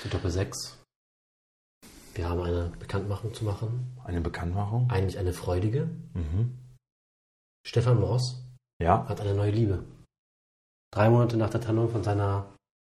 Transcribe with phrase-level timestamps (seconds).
[0.00, 0.78] Zu Doppel 6.
[2.14, 3.96] Wir haben eine Bekanntmachung zu machen.
[4.04, 4.90] Eine Bekanntmachung?
[4.90, 5.88] Eigentlich eine freudige.
[6.14, 6.58] Mhm.
[7.66, 8.42] Stefan Moss
[8.82, 9.06] Ja.
[9.08, 9.84] hat eine neue Liebe.
[10.92, 12.46] Drei Monate nach der Trennung von seiner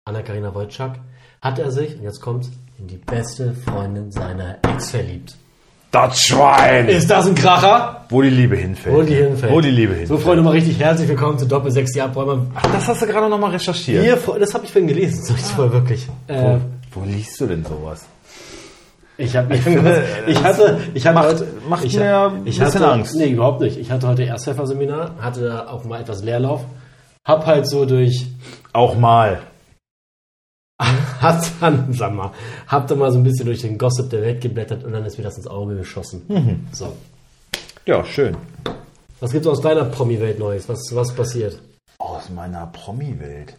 [0.08, 0.94] Anna-Karina Wojcik
[1.42, 5.36] hat er sich, und jetzt kommt's, in die beste Freundin seiner Ex verliebt.
[5.91, 6.88] Das Schwein!
[6.88, 8.06] Ist das ein Kracher?
[8.09, 8.95] Wo die Liebe hinfällt.
[8.95, 9.52] Wo die hinfällt.
[9.52, 10.08] Wo die Liebe hinfällt.
[10.08, 12.45] So, Freunde, mal richtig herzlich willkommen zu Doppel 6, die Abräumer.
[12.53, 14.03] Ach, das hast du gerade nochmal recherchiert.
[14.03, 16.08] Hier, das habe ich vorhin gelesen, sag ich voll wirklich.
[16.28, 16.59] Äh,
[17.00, 18.05] Wo, liest du denn sowas?
[19.17, 22.66] Ich habe ich, finde, ich hatte ich hatte macht- heute macht ich, mir ein bisschen
[22.66, 23.16] hatte, Angst.
[23.16, 23.78] Nee, überhaupt nicht.
[23.78, 26.61] Ich hatte heute Ersthelfer-Seminar, hatte da auch mal etwas Leerlauf.
[27.28, 28.28] Hab halt so durch
[28.73, 29.41] Auch mal.
[30.80, 32.31] hat dann, sag mal,
[32.67, 35.17] hab da mal so ein bisschen durch den Gossip der Welt geblättert und dann ist
[35.17, 36.22] mir das ins Auge geschossen.
[36.30, 36.67] Mhm.
[36.72, 36.95] So.
[37.86, 38.38] Ja, schön.
[39.19, 40.69] Was gibt's aus deiner Promi-Welt Neues?
[40.69, 41.59] Was, was passiert?
[41.97, 43.56] Aus meiner Promi-Welt.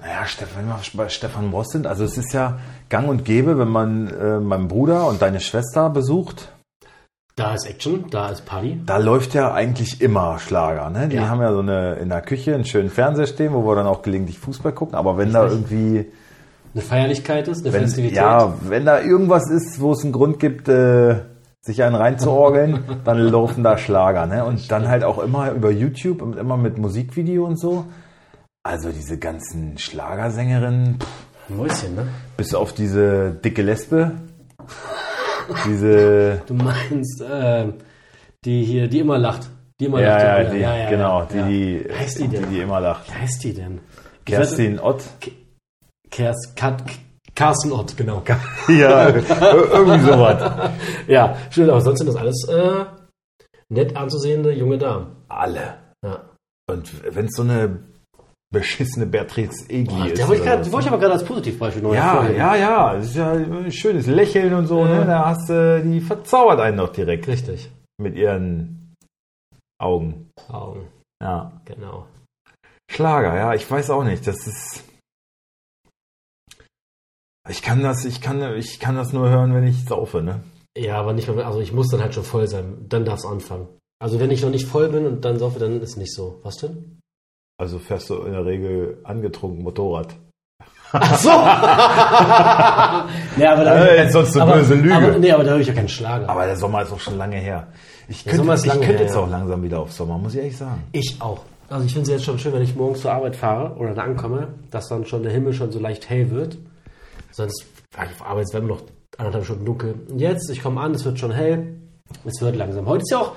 [0.00, 3.58] Naja, Stefan, wenn wir bei Stefan Moss sind, also es ist ja gang und gäbe,
[3.58, 6.50] wenn man äh, meinen Bruder und deine Schwester besucht,
[7.36, 8.80] Da ist Action, da ist Party.
[8.86, 10.90] da läuft ja eigentlich immer Schlager.
[10.90, 11.08] Ne?
[11.08, 11.28] Die Ja.
[11.28, 14.02] haben ja so eine in der Küche einen schönen Fernseher stehen, wo wir dann auch
[14.02, 14.94] gelegentlich Fußball gucken.
[14.94, 16.06] Aber wenn da irgendwie
[16.74, 18.16] Eine Feierlichkeit ist, eine Wenn, Festivität.
[18.16, 21.20] ja, wenn da irgendwas ist, wo es einen Grund gibt, äh,
[21.60, 24.26] sich einen reinzuorgeln, dann laufen da Schlager.
[24.26, 24.44] Ne?
[24.44, 27.84] Und dann halt auch immer über YouTube und immer mit Musikvideo und so.
[28.66, 32.08] Also diese ganzen Schlagersängerinnen, pff, Ein Mäuschen, ne?
[32.38, 34.12] bis auf diese dicke Lesbe,
[35.66, 37.68] diese, Du meinst, äh,
[38.44, 39.50] die hier, die immer lacht.
[39.80, 40.54] Die immer ja, lacht.
[40.54, 41.26] ja, die, genau, ja.
[41.46, 42.42] die, Wie heißt die denn?
[42.44, 43.08] die, die immer lacht.
[43.08, 43.80] Wie heißt die denn?
[44.24, 45.02] Kerstin Ott.
[46.10, 46.82] Kers, Kat,
[47.34, 48.22] Carsten Ott, genau.
[48.68, 50.70] Ja, ir- irgendwie sowas.
[51.06, 52.84] Ja, schön, aber sonst sind das alles äh,
[53.68, 55.08] nett anzusehende junge Damen.
[55.28, 55.74] Alle.
[56.02, 56.30] Ja.
[56.70, 57.80] Und wenn es so eine
[58.54, 60.18] beschissene Beatrice Egli ist.
[60.18, 60.62] Der wollte ich, so.
[60.62, 62.94] die wollte ich aber gerade als Positivbeispiel neu Ja, ja, ja.
[62.96, 65.04] Es ist ja ein schönes Lächeln und so, ne?
[65.04, 67.70] Da hast du, die verzaubert einen doch direkt Richtig.
[67.98, 68.94] mit ihren
[69.78, 70.30] Augen.
[70.48, 70.88] Augen,
[71.22, 71.52] Ja.
[71.66, 72.06] genau.
[72.90, 74.26] Schlager, ja, ich weiß auch nicht.
[74.26, 74.84] Das ist.
[77.48, 80.42] Ich kann das, ich kann, ich kann das nur hören, wenn ich saufe, ne?
[80.78, 82.86] Ja, aber nicht mehr, also ich muss dann halt schon voll sein.
[82.88, 83.68] Dann darf es anfangen.
[84.00, 86.40] Also wenn ich noch nicht voll bin und dann saufe, dann ist nicht so.
[86.42, 87.00] Was denn?
[87.56, 90.14] Also fährst du in der Regel angetrunken Motorrad.
[90.92, 91.28] Ach so!
[93.36, 94.94] nee, aber da Äh, jetzt sonst eine aber, böse Lüge.
[94.94, 96.28] Aber, nee, aber da höre ich ja keinen Schlager.
[96.28, 97.68] Aber der Sommer ist auch schon lange her.
[98.08, 99.20] Ich Der könnte, Sommer ist ich lange könnte her, jetzt ja.
[99.20, 100.82] auch langsam wieder auf Sommer, muss ich ehrlich sagen.
[100.92, 101.40] Ich auch.
[101.68, 104.02] Also ich finde es jetzt schon schön, wenn ich morgens zur Arbeit fahre oder da
[104.02, 106.58] ankomme, dass dann schon der Himmel schon so leicht hell wird.
[107.32, 107.64] Sonst
[107.96, 108.82] war ich auf Arbeit, es noch
[109.16, 109.94] anderthalb Stunden dunkel.
[110.08, 111.74] Und jetzt, ich komme an, es wird schon hell.
[112.24, 112.86] Es wird langsam.
[112.86, 113.32] Heute ist ja auch,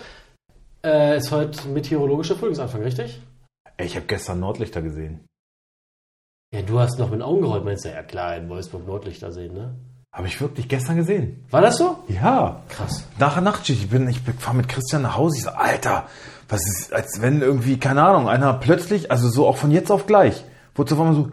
[0.83, 3.21] äh, ist heute meteorologischer Frühlingsanfang, richtig?
[3.77, 5.25] Ey, ich habe gestern Nordlichter gesehen.
[6.51, 7.89] Ja, du hast noch mit den Augen gerollt, meinst du?
[7.89, 9.75] Ja klar, in Wolfsburg Nordlichter sehen, ne?
[10.11, 11.45] Habe ich wirklich gestern gesehen.
[11.51, 11.99] War das so?
[12.07, 12.63] Ja.
[12.69, 13.03] Krass.
[13.19, 16.07] Nach der Nachtschicht, ich bin, ich fahre mit Christian nach Hause, ich so, Alter,
[16.49, 20.07] was ist, als wenn irgendwie, keine Ahnung, einer plötzlich, also so auch von jetzt auf
[20.07, 20.43] gleich,
[20.73, 21.31] wurde so auf einmal so,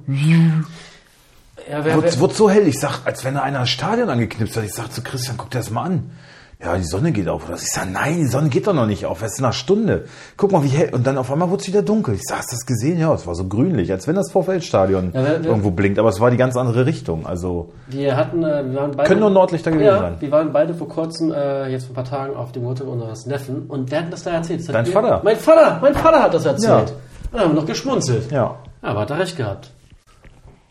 [1.71, 4.57] Ja, wer, wurde, wurde so hell, ich sag, als wenn da einer ein Stadion angeknipst
[4.57, 6.11] hat, ich sag zu Christian, guck dir das mal an.
[6.65, 7.47] Ja, die Sonne geht auf.
[7.47, 9.53] Oder ich sag, nein, die Sonne geht doch noch nicht auf, es ist in einer
[9.53, 10.07] Stunde.
[10.39, 12.15] Guck mal, wie hell, und dann auf einmal wurde es wieder dunkel.
[12.15, 12.99] Ich sag, hast du das gesehen?
[12.99, 16.31] Ja, es war so grünlich, als wenn das Vorfeldstadion Ja, irgendwo blinkt, aber es war
[16.31, 19.09] die ganz andere Richtung, also, wir hatten, äh, wir waren beide.
[19.09, 20.17] können nur Nordlichter gewesen ja, sein.
[20.21, 23.27] wir waren beide vor kurzem, äh, jetzt vor ein paar Tagen, auf dem Geburtstag unseres
[23.27, 24.61] Neffen und der hat das da erzählt.
[24.61, 25.21] Das Dein Vater?
[25.23, 26.71] Mein Vater, mein Vater hat das erzählt.
[26.71, 26.79] Ja.
[26.79, 26.93] Und
[27.33, 28.31] dann haben wir noch geschmunzelt.
[28.31, 28.57] Ja.
[28.81, 29.71] Aber hat er recht gehabt.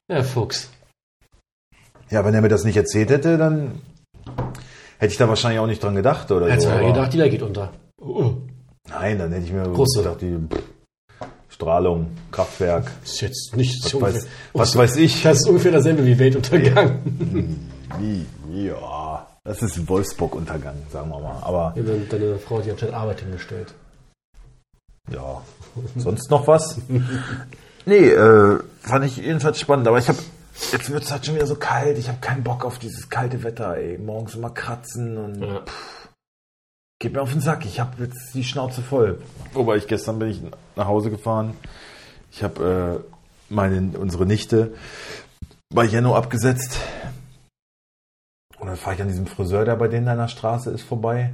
[0.07, 0.69] Ja, Fuchs.
[2.09, 3.73] Ja, wenn er mir das nicht erzählt hätte, dann
[5.03, 6.69] hätte ich da wahrscheinlich auch nicht dran gedacht oder Hättest so.
[6.69, 7.69] du ja aber- gedacht, die da geht unter.
[8.01, 8.33] Oh,
[8.89, 10.01] Nein, dann hätte ich mir Russe.
[10.01, 10.61] gedacht, die pff,
[11.50, 15.21] Strahlung, Kraftwerk, ist jetzt nicht was, so weiß, was weiß ich.
[15.23, 17.00] Das ist ungefähr dasselbe wie Weltuntergang.
[18.00, 18.25] Wie,
[18.65, 19.27] ja.
[19.45, 21.38] Das ist Wolfsburg-Untergang, sagen wir mal.
[21.41, 23.73] Aber Ja, Deine, Frau hat dir anscheinend Arbeit hingestellt.
[25.11, 25.41] ja,
[25.97, 26.77] sonst noch was?
[27.85, 29.88] nee, äh, fand ich jedenfalls spannend.
[29.88, 30.17] Aber ich habe,
[30.71, 31.97] jetzt wird es halt schon wieder so kalt.
[31.97, 33.97] Ich habe keinen Bock auf dieses kalte Wetter, ey.
[33.97, 35.61] Morgens immer kratzen und Ja.
[37.00, 37.65] geht mir auf den Sack.
[37.65, 39.21] Ich habe jetzt die Schnauze voll.
[39.53, 40.41] Wobei ich gestern bin ich
[40.75, 41.55] nach Hause gefahren.
[42.31, 44.73] Ich habe äh, meine unsere Nichte
[45.73, 46.77] bei Jenno abgesetzt.
[48.59, 51.33] Und dann fahre ich an diesem Friseur, der bei denen an der Straße ist, vorbei.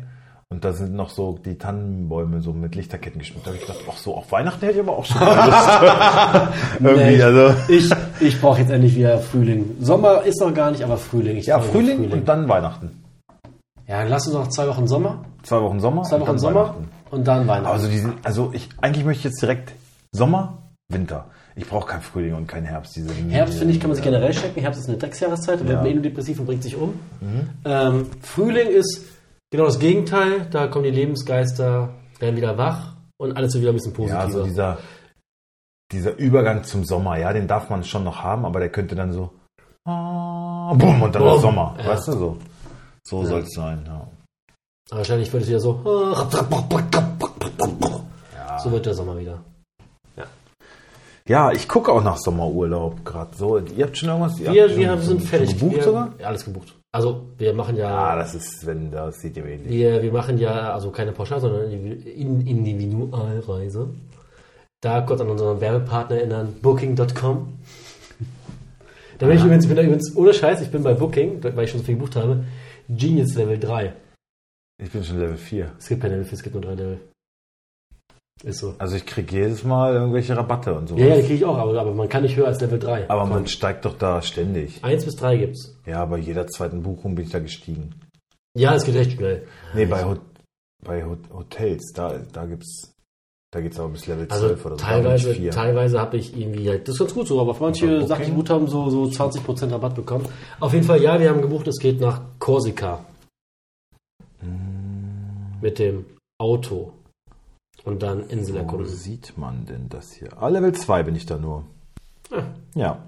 [0.52, 3.46] Und da sind noch so die Tannenbäume so mit Lichterketten geschmückt.
[3.46, 6.50] Da habe ich gedacht, ach so, auf Weihnachten hätte ich aber auch schon mal Lust.
[6.80, 7.54] Irgendwie, Nee, also.
[7.68, 9.76] Ich, ich brauche jetzt endlich wieder Frühling.
[9.80, 11.38] Sommer ist noch gar nicht, aber Frühling.
[11.38, 13.04] Ich Ja, brauche Frühling, und dann Weihnachten.
[13.88, 16.02] Ja, lass uns noch zwei Wochen Sommer, Zwei Wochen Sommer.
[16.02, 16.76] zwei und Wochen dann Sommer
[17.12, 17.68] und dann Weihnachten.
[17.72, 19.74] Also, diese, also ich, eigentlich möchte ich jetzt direkt
[20.12, 21.26] Sommer, Winter.
[21.58, 22.96] Ich brauche kein Frühling und kein Herbst.
[22.96, 24.64] Diese, Herbst, finde ich, kann man sich generell checken.
[24.64, 25.78] Herbst ist eine Drecksjahreszeit, da wird Ja.
[25.84, 26.96] man eh depressiv und bringt sich um.
[27.66, 29.06] Ähm, Frühling ist
[29.52, 30.48] genau das Gegenteil.
[30.52, 34.24] Da kommen die Lebensgeister, werden wieder wach und alles wird wieder ein bisschen positiver.
[34.24, 34.78] Ja, so dieser,
[35.92, 39.12] dieser Übergang zum Sommer, ja, den darf man schon noch haben, aber der könnte dann
[39.12, 39.32] so,
[39.86, 41.76] ah, bumm, und dann ist Sommer.
[41.80, 41.88] Ja.
[41.88, 42.38] Weißt du so?
[43.04, 44.08] So soll es sein, ja.
[44.92, 45.82] Aber wahrscheinlich wird es wieder so.
[48.64, 49.40] So wird der Sommer wieder.
[51.28, 53.60] Ja, ich gucke auch nach Sommerurlaub gerade so.
[53.60, 54.40] Ihr habt schon irgendwas?
[54.40, 55.52] Wir, schon- wir haben- sind fertig.
[55.60, 56.14] Gebucht wir, sogar?
[56.18, 56.76] Ja, alles gebucht.
[56.92, 59.70] Also wir machen ja, Ah, das ist, wenn, das sieht ihr ähnlich.
[59.70, 63.90] wir, wir machen ja also keine Pauschal, sondern in- Individualreise.
[64.82, 67.60] Da kurz an unseren Werbepartner erinnern, Booking.com.
[69.20, 71.72] Da bin ich übrigens, bin da übrigens ohne Scheiß, ich bin bei Booking, weil ich
[71.72, 72.46] schon so viel gebucht habe,
[72.88, 73.94] Genius Level 3.
[74.82, 75.74] Ich bin schon Level 4.
[75.78, 77.00] Es gibt keine Level 4, es gibt nur drei Level.
[78.44, 78.74] Ist so.
[78.78, 80.96] Also ich kriege jedes Mal irgendwelche Rabatte und so.
[80.96, 83.10] Ja, ja, die kriege ich auch, aber, aber man kann nicht höher als Level 3.
[83.10, 84.84] Aber man steigt doch da ständig.
[84.84, 85.78] 1 bis 3 gibt's.
[85.86, 87.96] Ja, bei jeder zweiten Buchung bin ich da gestiegen.
[88.56, 89.46] Ja, es geht recht schnell.
[89.74, 90.22] Nee, bei, Hot
[90.86, 92.94] bei Hot Hotels, da, da gibt's,
[93.52, 94.86] da geht's aber bis Level 12 Also oder so.
[94.86, 98.08] teilweise, teilweise habe ich irgendwie, das ist ganz gut so, aber manche Booking?
[98.08, 100.26] Sachen, die gut haben, so, so 20% Rabatt bekommen.
[100.62, 103.04] Auf jeden Fall, ja, wir haben gebucht, es geht nach Korsika.
[104.40, 105.60] Hm.
[105.62, 106.06] Mit dem
[106.38, 106.94] Auto.
[107.90, 108.88] Und dann Wo Inselerkundung.
[108.88, 110.30] sieht man denn das hier?
[110.40, 111.64] Ah, Level 2 bin ich da nur.
[112.32, 112.44] Ah.
[112.76, 113.04] Ja.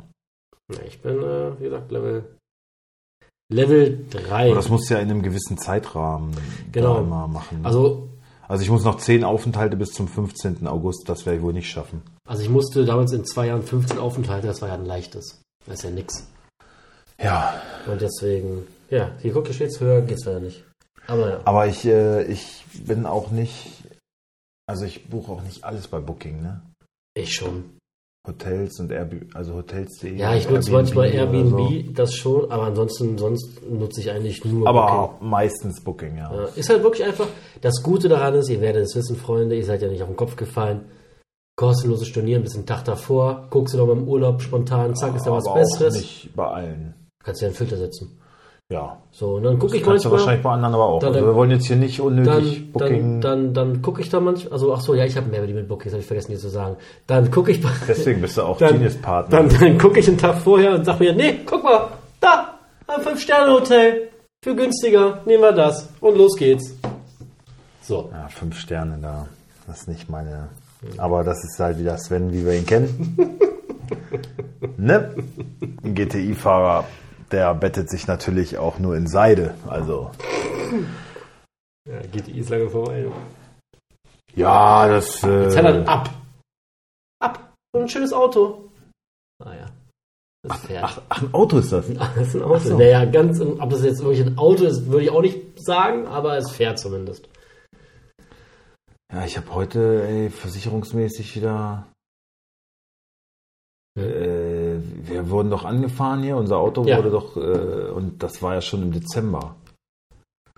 [0.87, 2.23] Ich bin, äh, wie gesagt, Level,
[3.51, 4.45] Level 3.
[4.47, 6.31] Aber das musst du ja in einem gewissen Zeitrahmen
[6.71, 6.99] Genau.
[6.99, 7.59] immer machen.
[7.63, 8.09] also,
[8.47, 10.65] also ich muss noch 10 Aufenthalte bis zum 15.
[10.67, 12.01] August, das werde ich wohl nicht schaffen.
[12.27, 15.41] also ich musste damals in zwei Jahren 15 Aufenthalte, das war ja ein leichtes.
[15.67, 16.27] Das ist ja nix.
[17.21, 20.63] Ja, Und deswegen, ja, hier guck, hier steht's höher, geht's leider nicht.
[21.07, 21.39] Aber ja.
[21.45, 23.83] aber ich, äh, ich bin auch nicht,
[24.71, 26.61] also ich buche auch nicht alles bei Booking, ne?
[27.13, 27.77] Ich schon.
[28.25, 30.15] Hotels und Airbnb, also Hotels.de.
[30.15, 31.91] Ja, ich nutze Airbnb manchmal Airbnb, so.
[31.93, 35.29] das schon, aber ansonsten sonst nutze ich eigentlich nur Aber Booking.
[35.29, 36.33] meistens Booking, ja.
[36.33, 37.27] Ja, ist halt wirklich einfach,
[37.59, 40.15] das Gute daran ist, ihr werdet es wissen, Freunde, ihr seid ja nicht auf den
[40.15, 40.85] Kopf gefallen.
[41.57, 45.31] Kostenloses Stornieren, bisschen Tag davor, guckst du noch mal im Urlaub spontan, zack, ist da
[45.31, 45.95] was aber Besseres.
[45.95, 46.93] Auch nicht bei allen.
[47.21, 48.20] Kannst du ja einen Filter setzen.
[48.71, 48.97] Ja.
[49.11, 50.13] So, und dann gucke ich manchmal.
[50.13, 50.99] wahrscheinlich bei anderen aber auch.
[51.01, 53.21] Dann- also wir wollen jetzt hier nicht unnötig Dann, Booking.
[53.21, 55.67] dann, dann, dann gucke ich da manchmal, also ach so, ja, ich habe mehr mit
[55.67, 56.77] Booking, das habe ich vergessen dir zu sagen.
[57.05, 59.37] Dann gucke ich bei, Deswegen bist du auch Genius-Partner.
[59.43, 61.89] dann, dann gucke ich einen Tag vorher und sag mir, nee, guck mal,
[62.21, 62.55] da,
[62.87, 64.07] ein Fünf-Sterne-Hotel,
[64.43, 66.73] für günstiger, nehmen wir das und los geht's.
[67.83, 69.27] So, Ja, fünf Sterne da.
[69.67, 70.47] Das ist nicht meine.
[70.97, 73.17] Aber das ist halt wieder Sven, wie wir ihn kennen.
[74.77, 75.13] ne?
[75.83, 76.85] Ein GTI-Fahrer,
[77.31, 79.55] der bettet sich natürlich auch nur in Seide.
[79.67, 80.11] Also.
[81.89, 83.09] ja, GTI ist lange vorbei.
[84.35, 85.23] Ja, das.
[85.23, 86.09] Äh, Jetzt hat er ab.
[87.19, 87.53] Ab.
[87.73, 88.69] So ein schönes Auto.
[89.43, 89.71] Naja.
[90.43, 90.83] Das fährt.
[90.83, 91.85] ach, ach, ein Auto ist das.
[91.93, 92.59] das ist ein Auto.
[92.59, 92.77] so.
[92.77, 96.07] Naja, ganz, im- ob das jetzt wirklich ein Auto ist, würde ich auch nicht sagen,
[96.07, 97.29] aber es fährt zumindest.
[99.13, 101.85] Ja, ich habe heute ey, versicherungsmäßig wieder.
[103.97, 104.50] Äh,
[105.07, 106.97] wir wurden doch angefahren hier, unser Auto Ja.
[106.97, 109.55] wurde doch, äh, und das war ja schon im Dezember.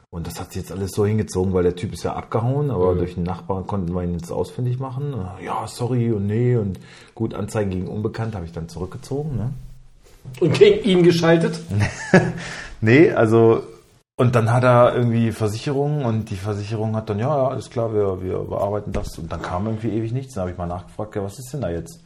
[0.09, 2.93] Und das hat sich jetzt alles so hingezogen, weil der Typ ist ja abgehauen, aber
[2.93, 2.97] Mhm.
[2.99, 5.15] durch den Nachbarn konnten wir ihn jetzt ausfindig machen.
[5.43, 6.79] Ja, sorry und nee und
[7.15, 9.35] gut, Anzeigen gegen Unbekannt habe ich dann zurückgezogen.
[9.37, 9.53] Ne?
[10.39, 11.59] Und gegen ihn geschaltet.
[12.81, 13.63] Nee, also
[14.17, 17.93] und dann hat er irgendwie Versicherung und die Versicherung hat dann, ja, ja, alles klar,
[17.93, 19.17] wir, wir bearbeiten das.
[19.17, 20.33] Und dann kam irgendwie ewig nichts.
[20.35, 22.03] Dann habe ich mal nachgefragt, ja, was ist denn da jetzt?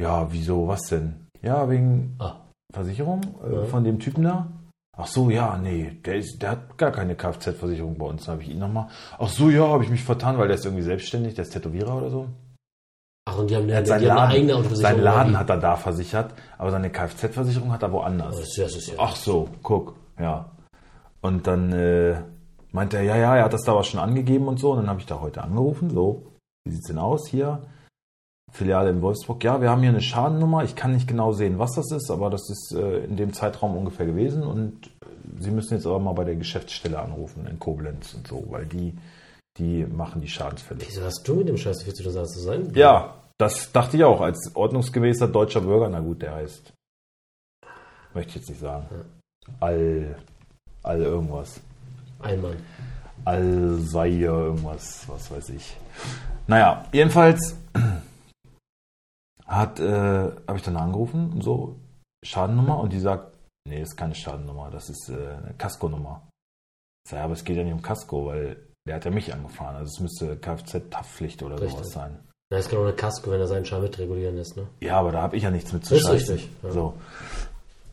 [0.00, 1.21] Ja, wieso, was denn?
[1.42, 2.36] Ja, wegen Ah.
[2.72, 4.46] Versicherung äh, von dem Typen da.
[4.96, 8.24] Ach so, ja, nee, der, ist, der hat gar keine Kfz-Versicherung bei uns.
[8.26, 8.88] Dann habe ich ihn nochmal.
[9.18, 11.96] Ach so, ja, habe ich mich vertan, weil der ist irgendwie selbstständig, der ist Tätowierer
[11.96, 12.26] oder so.
[13.24, 14.96] Ach, und die haben, Er eine, hat die haben eine eigene Autoversicherung.
[14.96, 18.36] seinen Laden hat er da versichert, aber seine Kfz-Versicherung hat er woanders.
[18.36, 18.40] wie?
[18.40, 18.94] Das ist, das ist ja.
[18.98, 20.50] Ach so, guck, ja.
[21.22, 22.16] Und dann äh,
[22.72, 24.72] meinte er, ja, ja, er hat das da aber schon angegeben und so.
[24.72, 26.32] Und dann habe ich da heute angerufen, so,
[26.64, 27.62] wie sieht's denn aus hier?
[28.52, 29.42] Filiale in Wolfsburg.
[29.42, 30.62] Ja, wir haben hier eine Schadennummer.
[30.62, 33.76] Ich kann nicht genau sehen, was das ist, aber das ist äh, in dem Zeitraum
[33.76, 34.42] ungefähr gewesen.
[34.42, 34.90] Und
[35.40, 38.94] Sie müssen jetzt aber mal bei der Geschäftsstelle anrufen in Koblenz und so, weil die,
[39.58, 40.80] die machen die Schadensfälle.
[40.86, 42.70] Wieso hast du mit dem Scheiß viel zu tun, zu sein?
[42.74, 45.88] Ja, das dachte ich auch, als ordnungsgemäßer deutscher Bürger.
[45.88, 46.72] Na gut, der heißt,
[48.14, 48.86] möchte ich jetzt nicht sagen.
[49.60, 50.16] All,
[50.82, 51.60] all irgendwas.
[52.20, 52.56] Einmal.
[53.24, 55.76] All sei irgendwas, was weiß ich.
[56.46, 57.56] Naja, jedenfalls
[59.56, 61.76] hat, äh, habe ich dann angerufen und so,
[62.24, 63.34] Schadennummer und die sagt,
[63.68, 66.28] nee, das ist keine Schadennummer, das ist äh, eine Casco-Nummer.
[67.04, 68.56] Ich sage, aber es geht ja nicht um Casco, weil
[68.86, 69.76] der hat ja mich angefahren.
[69.76, 71.72] Also es müsste Kfz-Haftpflicht oder Richtig.
[71.72, 72.18] sowas sein.
[72.50, 74.66] Da ist genau eine Kasko, wenn er seinen Schaden mitregulieren lässt, ne?
[74.80, 76.34] Ja, aber da habe ich ja nichts mit zu Ist scheißen.
[76.36, 76.70] richtig, ja.
[76.70, 76.94] So.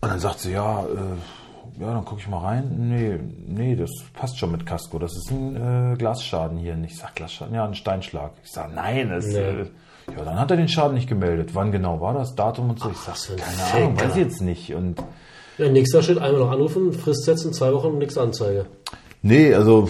[0.02, 2.90] Und dann sagt sie, ja, äh, ja, dann gucke ich mal rein.
[2.90, 5.00] Nee, nee, das passt schon mit Casco.
[5.00, 5.56] Das ist ein
[5.94, 6.74] äh, Glasschaden hier.
[6.74, 8.34] Und ich sag Glasschaden, ja, ein Steinschlag.
[8.44, 9.38] Ich sag, nein, das, Nee.
[9.38, 9.70] äh,
[10.18, 11.56] ja, dann hat er den Schaden nicht gemeldet.
[11.56, 12.36] Wann genau war das?
[12.36, 12.90] Datum und so.
[12.90, 14.10] Ich sag, so ein keine Ahnung, Faker.
[14.10, 14.74] weiß ich jetzt nicht.
[14.74, 15.04] Und
[15.58, 18.66] Ja, nächster Schritt, einmal noch anrufen, Frist setzen, zwei Wochen und nächste Anzeige.
[19.22, 19.90] nee, also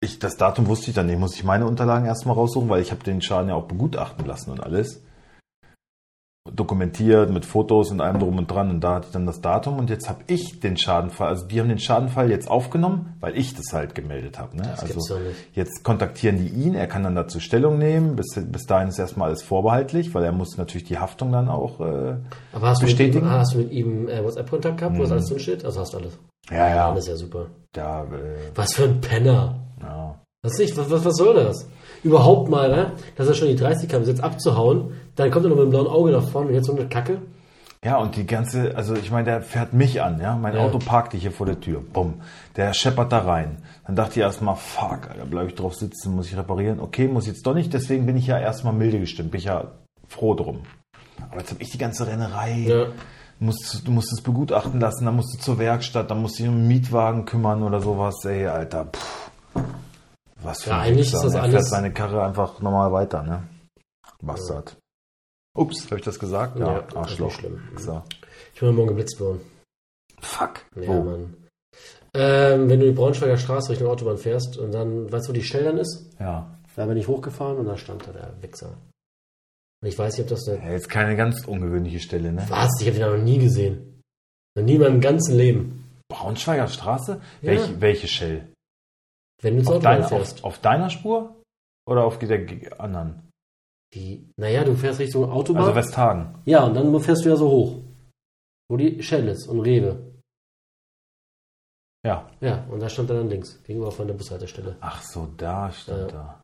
[0.00, 1.18] ich, das Datum wusste ich dann nicht.
[1.18, 4.50] Muss ich meine Unterlagen erstmal raussuchen, weil ich habe den Schaden ja auch begutachten lassen
[4.50, 5.02] und alles.
[6.54, 8.70] Dokumentiert mit Fotos und allem drum und dran.
[8.70, 11.60] Und da hatte ich dann das Datum und jetzt habe ich den Schadenfall, also die
[11.60, 14.56] haben den Schadenfall jetzt aufgenommen, weil ich das halt gemeldet habe.
[14.56, 14.74] Ne?
[14.78, 15.18] Also
[15.52, 18.16] jetzt kontaktieren die ihn, er kann dann dazu Stellung nehmen.
[18.16, 21.80] Bis, bis dahin ist erstmal alles vorbehaltlich, weil er muss natürlich die Haftung dann auch.
[21.80, 22.16] Äh,
[22.52, 23.26] Aber hast du, mit Bestätigen?
[23.26, 25.64] ihm, hast du mit ihm äh, WhatsApp-Kontakt gehabt, wo das alles drin steht?
[25.64, 26.18] Also hast du alles.
[26.50, 27.46] ja, ja, Das ist ja super.
[27.72, 28.06] da, äh,
[28.54, 29.56] Was für ein Penner.
[29.82, 30.14] ja.
[30.42, 31.68] Was nicht, was, was, was soll das?
[32.02, 32.92] Überhaupt mal, ne?
[33.16, 35.86] dass er schon die 30 kam, jetzt abzuhauen, dann kommt er noch mit dem blauen
[35.86, 37.18] Auge nach vorne und jetzt so eine Kacke.
[37.84, 40.34] Ja, und die ganze, also ich meine, der fährt mich an, ja.
[40.34, 40.62] Mein Ja.
[40.62, 41.80] Auto parkte hier vor der Tür.
[41.92, 42.14] Bumm.
[42.56, 43.58] Der scheppert da rein.
[43.86, 46.80] Dann dachte ich erstmal, fuck, da bleibe ich drauf sitzen, muss ich reparieren.
[46.80, 49.68] Okay, muss jetzt doch nicht, deswegen bin ich ja erstmal milde gestimmt, bin ich ja
[50.08, 50.60] froh drum.
[51.30, 52.64] Aber jetzt habe ich die ganze Rennerei.
[52.66, 52.86] Ja.
[53.38, 56.50] Musst, du musst es begutachten lassen, dann musst du zur Werkstatt, dann musst du dich
[56.50, 58.24] um einen Mietwagen kümmern oder sowas.
[58.24, 59.30] Ey, Alter, pff.
[60.42, 61.34] Was für Ja, ein eigentlich ist das?
[61.34, 63.42] Er alles- fährt seine Karre einfach normal weiter, ne?
[64.22, 64.76] Bastard.
[65.56, 66.58] Ups, habe ich das gesagt?
[66.58, 67.30] Ja, Ja, das ist Arschloch.
[67.32, 67.60] schlimm.
[67.76, 68.02] So.
[68.54, 69.40] Ich will morgen geblitzt worden.
[70.20, 70.64] Fuck.
[70.76, 71.02] Ja, Wo?
[71.02, 71.36] Mann.
[72.14, 75.42] Ähm, wenn du die Braunschweiger Straße Richtung Autobahn fährst und dann, weißt du, wo die
[75.42, 76.10] Stelle dann ist?
[76.18, 76.58] Ja.
[76.74, 78.76] Da bin ich hochgefahren und da stand da der Wichser.
[79.82, 80.58] Und ich weiß nicht, ob das eine.
[80.66, 80.72] ja.
[80.72, 82.44] Jetzt keine ganz ungewöhnliche Stelle, ne?
[82.48, 82.70] Was?
[82.80, 84.02] Ich habe ihn noch nie gesehen.
[84.54, 85.84] Noch nie in meinem ganzen Leben.
[86.08, 87.20] Braunschweiger Straße?
[87.42, 87.50] Ja.
[87.50, 88.48] Welche, welche Shell?
[89.42, 90.12] Wenn du zur Auf, fährst.
[90.38, 91.36] auf, auf deiner Spur?
[91.88, 93.30] Oder auf der anderen?
[93.92, 94.28] Wie?
[94.36, 95.62] Naja, du fährst Richtung Autobahn.
[95.64, 96.34] Also Westhagen.
[96.44, 97.80] ja, und dann fährst du ja so hoch.
[98.68, 100.12] Wo die Shell ist und Rewe.
[102.04, 102.28] Ja.
[102.40, 104.76] Ja, und da stand er dann links, gegenüber von der Bushaltestelle.
[104.80, 106.06] Ach so, da stand Ja.
[106.08, 106.40] da.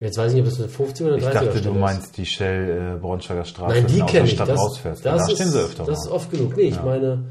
[0.00, 2.16] Jetzt weiß ich nicht, ob das eine 50 oder eine Ich 30er dachte, du meinst
[2.16, 4.36] die Shell äh, Braunschweiger Straße, Nein, die kenne ich.
[4.36, 5.04] Das, rausfährst.
[5.06, 6.16] das da ist, stehen sie öfter Das ist mal.
[6.16, 6.56] oft genug.
[6.56, 6.82] Nee, ich Ja.
[6.82, 7.24] meine,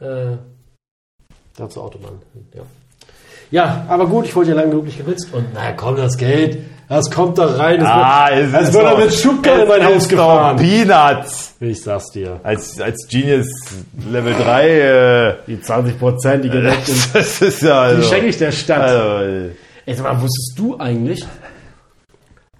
[0.00, 0.36] äh,
[1.56, 2.22] da zur Autobahn.
[2.54, 2.62] Ja.
[3.50, 5.28] Ja, aber gut, ich wurde ja lange genug nicht geblitzt.
[5.32, 7.80] Und na komm, das Geld, das kommt da rein.
[7.80, 10.56] Das Ah, wird, es als wird er doch- mit Schubkarre in es mein Haus gefahren.
[10.56, 11.54] Peanuts!
[11.60, 12.40] Ich sag's dir.
[12.42, 13.46] Als, als Genius
[14.10, 18.02] Level 3, äh, Die 20 Prozent, die gedeckt sind, das ist ja also...
[18.02, 18.82] die schenke ich der Stadt.
[18.82, 19.50] Also,
[19.86, 21.24] Ey, sag mal, wusstest du eigentlich,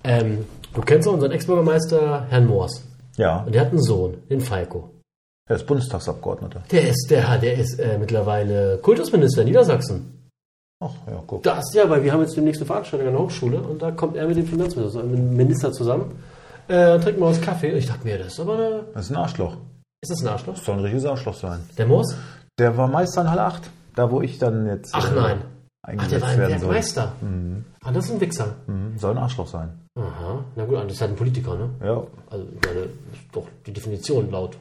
[0.05, 2.83] ähm, du kennst doch unseren Ex-Bürgermeister Herrn Moors.
[3.17, 4.91] ja, Und der hat einen Sohn, den Falco.
[5.49, 6.63] er ist Bundestagsabgeordneter.
[6.71, 10.16] Der ist, der, der ist äh, mittlerweile Kultusminister in Niedersachsen.
[10.85, 11.43] Ach, ja, guck.
[11.43, 14.17] Das, ja, weil wir haben jetzt demnächst eine Veranstaltung an der Hochschule und da kommt
[14.17, 16.19] er mit dem Finanzminister, also mit dem Minister zusammen.
[16.69, 17.71] Äh, trinken wir uns Kaffee.
[17.79, 19.57] Ich dachte mir, das ist aber eine, Das ist ein Arschloch.
[20.03, 20.57] ist das ein Arschloch?
[20.57, 21.61] Soll ein richtiges Arschloch sein.
[21.79, 22.15] Der Moos?
[22.59, 23.71] Der war Meister in Halle 8.
[23.95, 25.43] Da, wo ich dann jetzt Ach äh, nein.
[25.87, 26.49] Ach, der war ein soll.
[26.51, 27.13] Werkmeister.
[27.85, 28.57] Ah, das ist ein Wichser.
[28.67, 29.79] Mhm, Soll ein Arschloch sein.
[29.99, 30.45] Aha.
[30.57, 31.71] Na gut, das ist halt ein Politiker, ne?
[31.83, 32.03] Ja.
[32.29, 32.91] Also, meine, ist
[33.33, 34.57] doch die Definition laut.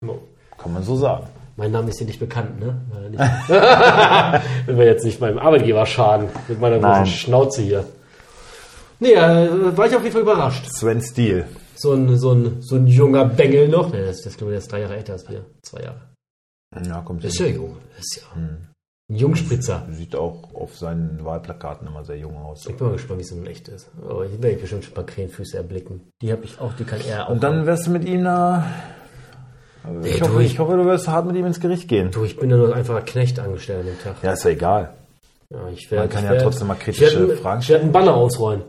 [0.00, 0.20] No.
[0.56, 1.26] Kann man so sagen.
[1.56, 2.80] Mein Name ist hier nicht bekannt, ne?
[3.10, 3.18] Nicht-
[4.66, 7.06] Wenn wir jetzt nicht meinem Arbeitgeber schaden, mit meiner großen Nein.
[7.06, 7.84] Schnauze hier.
[9.00, 10.66] Nee, äh, war ich auf jeden Fall überrascht.
[10.70, 11.46] Sven Steele.
[11.74, 13.92] So ein, so ein, so ein junger Bengel noch.
[13.92, 15.44] Ne, das, das glaube ich, der ist drei Jahre älter als wir.
[15.62, 16.00] Zwei Jahre.
[16.86, 17.76] Ja, kommt Das ist ja jung.
[17.96, 18.68] Das ist ja ein
[19.08, 19.86] Jungspritzer.
[19.92, 22.66] Sieht auch auf seinen Wahlplakaten immer sehr jung aus.
[22.66, 23.90] Ich bin mal gespannt, wie es in echt ist.
[24.02, 26.10] Aber hier werde ich bestimmt schon ein paar Krähenfüße erblicken.
[26.22, 27.32] Die habe ich auch, die kann er auch.
[27.32, 28.64] Und dann wirst du mit ihm da.
[30.04, 32.10] Ich, du, hoffe, ich- ich hoffe, du wirst hart mit ihm ins Gericht gehen.
[32.10, 34.14] Du, ich bin ja nur einfach Knecht angestellt an dem Tag.
[34.22, 34.90] Ja, ist ja egal.
[35.50, 37.68] Ja, ich werd, Man kann ich ja werd- trotzdem mal ich kritische werd- Fragen Ich
[37.68, 38.62] werde einen Banner ausrollen.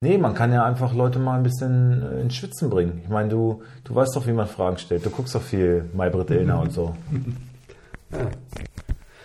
[0.00, 3.00] Nee, man kann ja einfach Leute mal ein bisschen äh, ins Schwitzen bringen.
[3.02, 5.04] Ich meine, du, du weißt doch, wie man Fragen stellt.
[5.04, 6.94] Du guckst doch viel Maybrit Illner und so.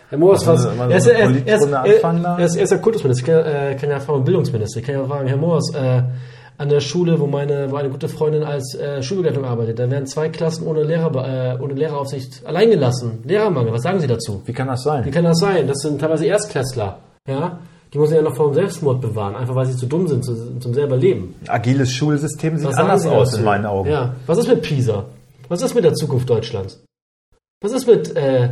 [0.10, 0.76] Herr Moos, Was, was?
[0.92, 3.22] Er ist, er, er, er, er, er ja Kultusminister.
[3.22, 4.80] Ich kann, äh, ja fragen, Bildungsminister.
[4.80, 6.04] Ich kann ja fragen, Herr Moos, äh,
[6.58, 10.06] an der Schule, wo meine, wo eine gute Freundin als äh, Schulbegleitung arbeitet, da werden
[10.06, 13.20] zwei Klassen ohne Lehrer, äh, ohne Lehreraufsicht allein gelassen.
[13.24, 13.74] Lehrermangel.
[13.74, 14.42] Was sagen Sie dazu?
[14.46, 15.06] Wie kann das sein?
[15.06, 15.68] Wie kann das sein?
[15.68, 17.00] Das sind teilweise Erstklässler.
[17.28, 17.60] Ja?
[17.94, 20.60] Die müssen ja noch vor dem Selbstmord bewahren, einfach weil sie zu dumm sind zu,
[20.60, 21.36] zum selber Leben.
[21.48, 23.90] Agiles Schulsystem sieht Was anders aus in meinen Augen.
[23.90, 24.16] Ja.
[24.26, 25.06] Was ist mit PISA?
[25.48, 26.84] Was ist mit der Zukunft Deutschlands?
[27.62, 28.50] Was ist mit äh,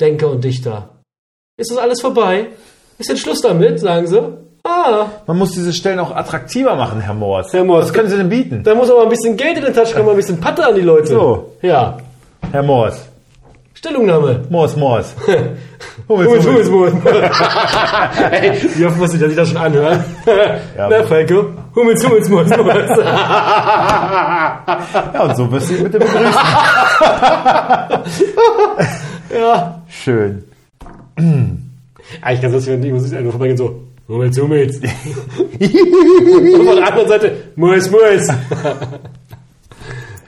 [0.00, 0.96] Denker und Dichter?
[1.56, 2.48] Ist das alles vorbei?
[2.98, 4.45] Ist jetzt Schluss damit, sagen sie?
[4.68, 7.52] Ah, Man muss diese Stellen auch attraktiver machen, Herr Moors.
[7.52, 8.62] Herr Moors, Was können Sie denn bieten?
[8.64, 10.80] da muss aber ein bisschen Geld in den Tasche kommen, ein bisschen Patte an die
[10.80, 11.06] Leute.
[11.08, 11.52] So.
[11.62, 11.98] Ja.
[12.50, 13.06] Herr Moors.
[13.74, 14.40] Stellungnahme.
[14.48, 15.14] Moors, Moors.
[16.08, 16.94] Hummels, Hummels, Hummels.
[18.32, 20.02] Ey, wie oft muss ich, dass ich das schon anhören?
[20.76, 20.88] Ja.
[20.88, 21.44] Na, Falco?
[21.74, 22.90] Hummels, Hummels, Hummels, Hummels.
[22.98, 24.62] Ja,
[25.22, 26.24] und so wirst du ihn bitte begrüßen.
[29.38, 29.82] ja.
[29.88, 30.44] Schön.
[32.22, 34.76] Eigentlich ganz lustig, wenn die Musik einfach vorbeigehen, so, Hummels, Hummels.
[34.76, 38.28] Und von der anderen Seite, Mues, Mues.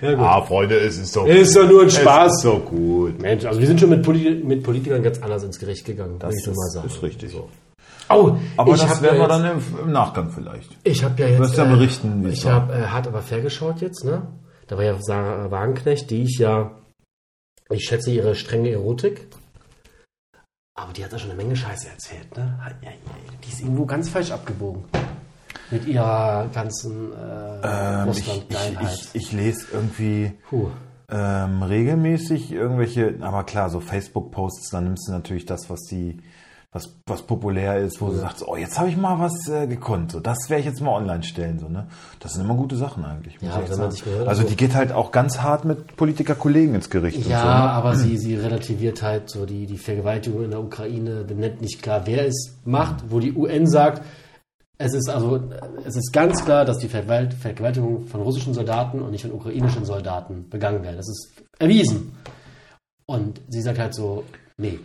[0.03, 0.17] ja.
[0.19, 2.33] Ah, Freunde, es ist so Ist doch nur ein Spaß.
[2.33, 3.21] Es ist so gut.
[3.21, 6.35] Mensch, also wir sind schon mit, Poli mit Politikern ganz anders ins Gericht gegangen, Das
[6.35, 6.87] ich so ist, mal sagen.
[6.89, 7.37] ist richtig.
[8.11, 10.71] Oh, Aber ich das werden ja wir dann im, Nachgang vielleicht.
[10.85, 11.41] Ich habe ja jetzt.
[11.41, 14.23] wirst ja äh, berichten, wie es Ich habe äh, hart aber fair geschaut jetzt, ne?
[14.67, 16.73] Da war ja Sarah Wagenknecht, die ich ja.
[17.71, 19.27] Ich schätze ihre strenge Erotik.
[20.81, 22.57] Aber die hat da schon eine Menge Scheiße erzählt, ne?
[23.45, 24.85] Die ist irgendwo ganz falsch abgebogen.
[25.71, 30.33] Mit ihrer ganzen äh, Ähm, ich, ich, ich, ich lese irgendwie
[31.11, 36.21] ähm, regelmäßig irgendwelche, aber klar, so Facebook-Posts, dann nimmst du natürlich das, was die,
[36.71, 40.13] was, was populär ist, wo du sagst, oh, jetzt habe ich mal was äh, gekonnt.
[40.13, 41.59] So, das werde ich jetzt mal online stellen.
[41.59, 41.87] So, ne?
[42.21, 43.39] Das sind immer gute Sachen eigentlich.
[43.41, 47.27] Ja, gehört, also die geht halt auch ganz hart mit Politikerkollegen ins Gericht.
[47.27, 47.53] Ja, so, ne?
[47.53, 52.03] aber sie, sie relativiert halt so die, die Vergewaltigung in der Ukraine, benennt nicht klar,
[52.05, 54.03] wer es macht, wo die UN sagt,
[54.77, 55.51] es ist also,
[55.85, 59.85] es ist ganz klar, dass die Vergewalt- Vergewaltigung von russischen Soldaten und nicht von ukrainischen
[59.85, 60.97] Soldaten begangen werden.
[60.99, 62.13] Das ist erwiesen.
[63.07, 64.25] Und sie sagt halt so,
[64.59, 64.79] nee.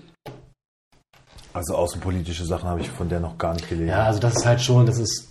[1.54, 3.90] Also außenpolitische Sachen habe ich von der noch gar nicht gelesen.
[3.90, 5.30] Ja, also das ist halt schon, das ist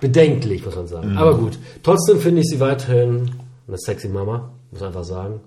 [0.00, 1.16] bedenklich, muss man sagen.
[1.18, 3.34] Aber gut, trotzdem finde ich sie weiterhin
[3.68, 5.40] eine sexy Mama, muss einfach sagen.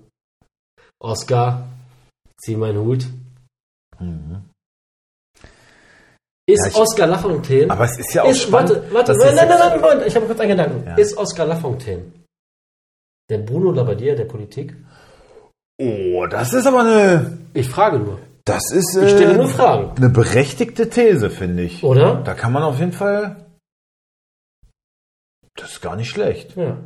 [1.00, 1.66] Oscar,
[2.40, 3.06] zieh meinen Hut.
[6.46, 7.70] Ist Ja, ich- Oscar Lafontaine.
[7.70, 8.70] Aber es ist ja auch ist, spannend.
[8.92, 10.86] warte, warte, nein, nein, nein, nein, ich habe kurz einen Gedanken.
[10.86, 10.94] Ja.
[10.96, 12.04] Ist Oscar Lafontaine
[13.30, 14.76] der Bruno Labbadia der Politik?
[15.80, 18.18] Oh, das ist aber eine, Ich frage nur.
[18.44, 19.96] Das ist Ich stelle äh, nur Fragen.
[19.96, 21.82] eine berechtigte These, finde ich.
[21.82, 22.22] Oder?
[22.22, 23.46] Da kann man auf jeden Fall.
[25.56, 26.56] Das ist gar nicht schlecht.
[26.56, 26.78] Ja.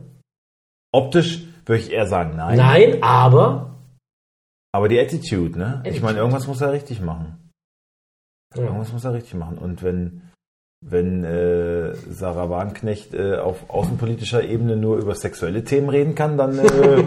[0.93, 2.57] Optisch würde ich eher sagen, nein.
[2.59, 3.77] Nein, aber.
[4.73, 5.81] Aber die Attitude, ne?
[5.85, 6.05] Ich Attitude.
[6.05, 7.51] meine, irgendwas muss er richtig machen.
[8.55, 8.65] Ja.
[8.65, 9.59] Irgendwas muss er richtig machen.
[9.59, 10.28] Und wenn,
[10.81, 16.59] wenn äh, Sarah Wagenknecht äh, auf außenpolitischer Ebene nur über sexuelle Themen reden kann, dann
[16.59, 17.03] äh,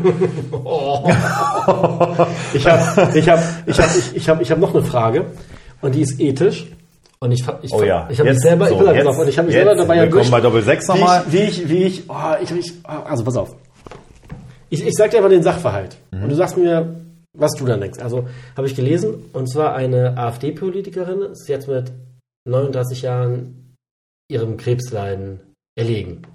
[0.52, 1.04] Oh.
[2.54, 5.26] ich habe ich hab, ich hab, ich, ich ich hab noch eine Frage
[5.82, 6.68] und die ist ethisch.
[7.20, 9.56] Und ich, ich, oh ja, ich habe mich selber, so, jetzt, und ich habe mich
[9.56, 11.24] jetzt, selber dabei erwischt, bei Doppel 6 wie nochmal.
[11.28, 13.56] ich, wie ich, wie ich, oh, ich, ich, also pass auf.
[14.70, 16.24] Ich, ich sag dir aber den Sachverhalt Mhm.
[16.24, 16.96] und du sagst mir,
[17.38, 18.00] was du dann denkst.
[18.00, 21.92] Also habe ich gelesen und zwar eine AfD-Politikerin ist jetzt mit
[22.46, 23.61] 39 Jahren
[24.32, 25.40] ihrem Krebsleiden
[25.76, 26.26] erlegen.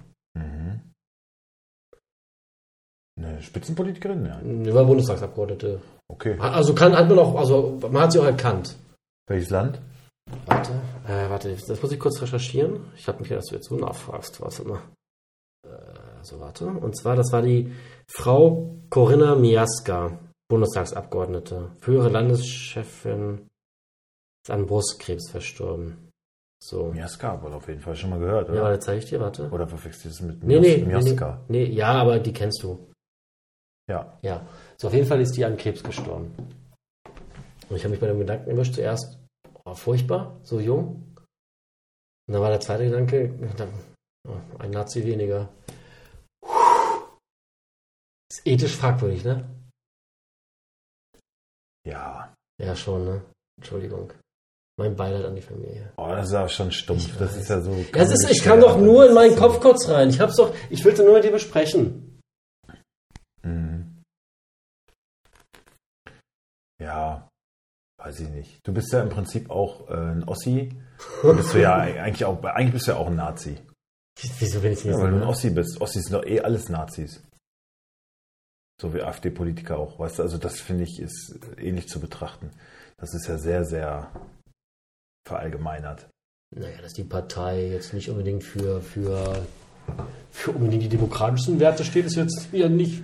[3.17, 4.73] Eine Spitzenpolitikerin, ja.
[4.75, 5.81] War Bundestagsabgeordnete.
[6.07, 6.37] Okay.
[6.39, 8.77] Also kann hat man auch, also man hat sie auch erkannt.
[9.27, 9.81] Welches Land?
[10.45, 10.73] Warte,
[11.07, 12.91] äh, warte, das muss ich kurz recherchieren.
[12.95, 14.39] Ich habe mich gedacht, dass du jetzt so nachfragst.
[14.39, 14.81] Warte mal.
[15.65, 16.67] Äh, so, warte.
[16.67, 17.73] Und zwar, das war die
[18.07, 21.71] Frau Corinna Miaska, Bundestagsabgeordnete.
[21.79, 23.47] Frühere Landeschefin
[24.45, 26.06] ist an Brustkrebs verstorben.
[26.59, 26.91] So.
[26.91, 28.63] Miaska, aber auf jeden Fall schon mal gehört, Ja, oder?
[28.63, 29.49] warte, zeige ich dir, warte.
[29.51, 31.43] Oder verwechselst du es mit Nee, nee, nee, nee, Miaska?
[31.47, 31.65] nee.
[31.65, 32.91] Ja, aber die kennst du.
[33.89, 34.17] Ja.
[34.23, 34.45] Ja.
[34.77, 36.33] So, auf jeden Fall ist die an Krebs gestorben.
[37.69, 39.19] Und ich habe mich bei dem Gedanken erwischt, zuerst,
[39.65, 41.13] oh, furchtbar, so jung.
[42.27, 43.33] Und dann war der zweite Gedanke,
[44.27, 45.49] oh, ein Nazi weniger.
[48.29, 49.47] Ist ethisch fragwürdig, ne?
[51.85, 52.33] Ja.
[52.61, 53.25] Ja, schon, ne?
[53.57, 54.11] Entschuldigung.
[54.79, 55.91] Mein Beileid an die Familie.
[55.97, 57.07] Oh, das ist aber schon stumpf.
[57.07, 57.41] Ich Das weiß.
[57.41, 57.85] ist ja so.
[57.93, 60.09] Das ist, ich kann doch nur in meinen Kopf kurz rein.
[60.09, 62.21] Ich hab's doch, ich will's nur mit dir besprechen.
[63.41, 64.03] Mhm.
[66.79, 67.27] Ja,
[67.99, 68.67] weiß ich nicht.
[68.67, 70.69] Du bist ja im Prinzip auch äh, ein Ossi.
[71.23, 73.57] Du bist du ja eigentlich auch, eigentlich bist du ja auch ein Nazi.
[74.39, 75.23] Wieso bin ich Ja, nicht weil du ein?
[75.23, 75.81] Ossi bist.
[75.81, 77.23] Ossis sind doch eh alles Nazis.
[78.79, 82.51] So wie AfD-Politiker auch, weißt du, also das finde ich ist ähnlich zu betrachten.
[82.97, 84.11] Das ist ja sehr, sehr
[85.27, 86.07] verallgemeinert.
[86.55, 89.43] Naja, dass die Partei jetzt nicht unbedingt für, für,
[90.31, 93.03] für unbedingt die demokratischsten Werte steht, ist jetzt ja nicht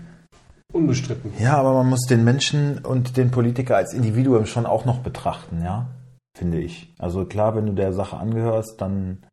[0.71, 1.33] unbestritten.
[1.39, 5.62] Ja, aber man muss den Menschen und den Politiker als Individuum schon auch noch betrachten,
[5.63, 5.89] ja,
[6.38, 6.93] finde ich.
[6.97, 9.23] Also klar, wenn du der Sache angehörst, dann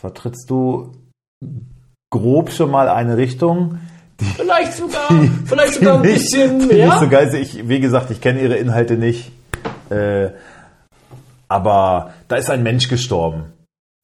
[0.00, 0.92] vertrittst du
[2.12, 3.78] grob schon mal eine Richtung,
[4.36, 5.08] Vielleicht sogar,
[5.44, 6.86] vielleicht sogar ein die bisschen die mehr.
[6.86, 7.34] nicht so geil.
[7.34, 9.30] Ich, wie gesagt, ich kenne ihre Inhalte nicht.
[9.90, 10.30] Äh,
[11.48, 13.52] aber da ist ein Mensch gestorben,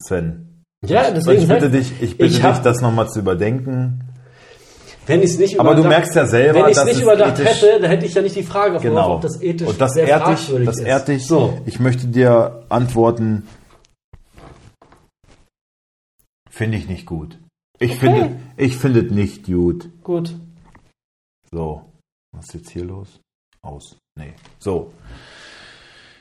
[0.01, 0.63] Sven.
[0.85, 1.41] ja, deswegen.
[1.43, 3.99] ich bitte dich, ich bitte Ich dich, das nochmal zu überdenken.
[5.05, 7.37] Wenn ich es nicht Aber du überdacht- merkst ja selber, wenn ich es nicht überdacht
[7.37, 9.15] hätte, dann hätte ich ja nicht die Frage Genau.
[9.15, 10.85] ob das ethisch Und das sehr ehrt dich, das ist.
[10.85, 11.27] ehrt dich.
[11.27, 13.45] So, Ich möchte dir antworten,
[16.49, 17.37] finde ich nicht gut.
[17.79, 19.89] Ich finde, ich finde es nicht gut.
[20.03, 20.35] gut.
[21.51, 21.81] So,
[22.31, 23.19] was ist jetzt hier los?
[23.61, 23.97] Aus.
[24.17, 24.33] Nee.
[24.59, 24.93] So.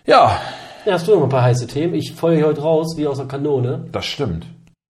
[0.06, 0.40] Ja,
[0.84, 1.94] Ja, hast du noch ein paar heiße Themen?
[1.94, 3.86] Ich feuere heute raus wie aus der Kanone.
[3.92, 4.46] das stimmt.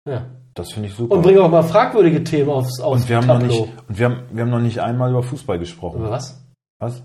[0.08, 0.26] Ja.
[0.54, 1.16] Das finde ich super.
[1.16, 4.06] Und bringe auch mal fragwürdige Themen aufs, aufs Und wir haben noch nicht, und wir
[4.06, 6.00] haben, wir haben noch nicht einmal über Fußball gesprochen.
[6.00, 6.40] Über was?
[6.80, 7.02] Was?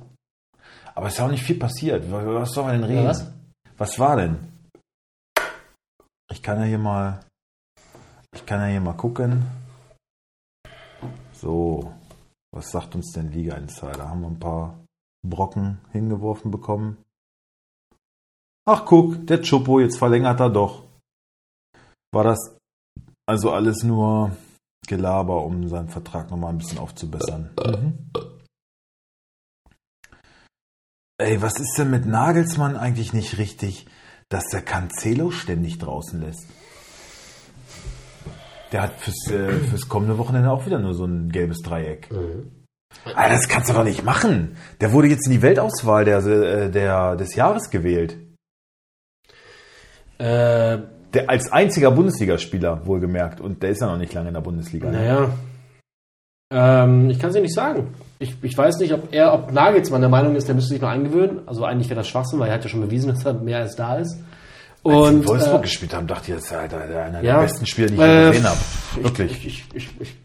[0.94, 2.04] Aber es ist ja auch nicht viel passiert.
[2.04, 3.00] Über Was soll man denn reden?
[3.00, 3.32] Über was?
[3.78, 4.36] Was war denn?
[6.30, 7.20] Ich kann ja hier mal,
[8.34, 9.46] ich kann ja hier mal gucken.
[11.32, 11.90] So,
[12.52, 14.10] was sagt uns denn Liga Insider?
[14.10, 14.78] Haben wir ein paar
[15.26, 16.98] Brocken hingeworfen bekommen?
[18.70, 20.84] Ach guck, der Chopo, jetzt verlängert er doch.
[22.12, 22.54] War das
[23.26, 24.36] also alles nur
[24.86, 27.48] Gelaber, um seinen Vertrag nochmal ein bisschen aufzubessern?
[27.64, 28.10] Mhm.
[31.16, 33.86] Ey, was ist denn mit Nagelsmann eigentlich nicht richtig,
[34.28, 36.46] dass der Cancelo ständig draußen lässt?
[38.72, 42.12] Der hat fürs, äh, fürs kommende Wochenende auch wieder nur so ein gelbes Dreieck.
[42.12, 42.52] Mhm.
[43.06, 44.58] Alter, das kannst du doch nicht machen.
[44.82, 48.27] Der wurde jetzt in die Weltauswahl der, äh, der, des Jahres gewählt.
[50.18, 50.78] Äh,
[51.14, 53.40] Der als einziger Bundesligaspieler, wohlgemerkt.
[53.40, 54.90] Und der ist ja noch nicht lange in der Bundesliga.
[54.90, 54.98] ne?
[54.98, 55.30] naja.
[56.50, 57.94] Ähm, ich kann es dir nicht sagen.
[58.18, 60.88] Ich, ich weiß nicht, ob er, ob Nagelsmann der Meinung ist, der müsste sich noch
[60.88, 61.40] eingewöhnen.
[61.46, 63.76] Also eigentlich wäre das Schwachsinn, weil er hat ja schon bewiesen, dass er mehr als
[63.76, 64.18] da ist.
[64.84, 67.40] Als sie in Und Wolfsburg äh, gespielt haben, dachte ich, das ist einer der- ja.
[67.40, 68.58] besten Spieler, die ich Äh, gesehen habe.
[68.96, 69.32] ich- Wirklich.
[69.46, 70.16] Ich, ich, ich, ich,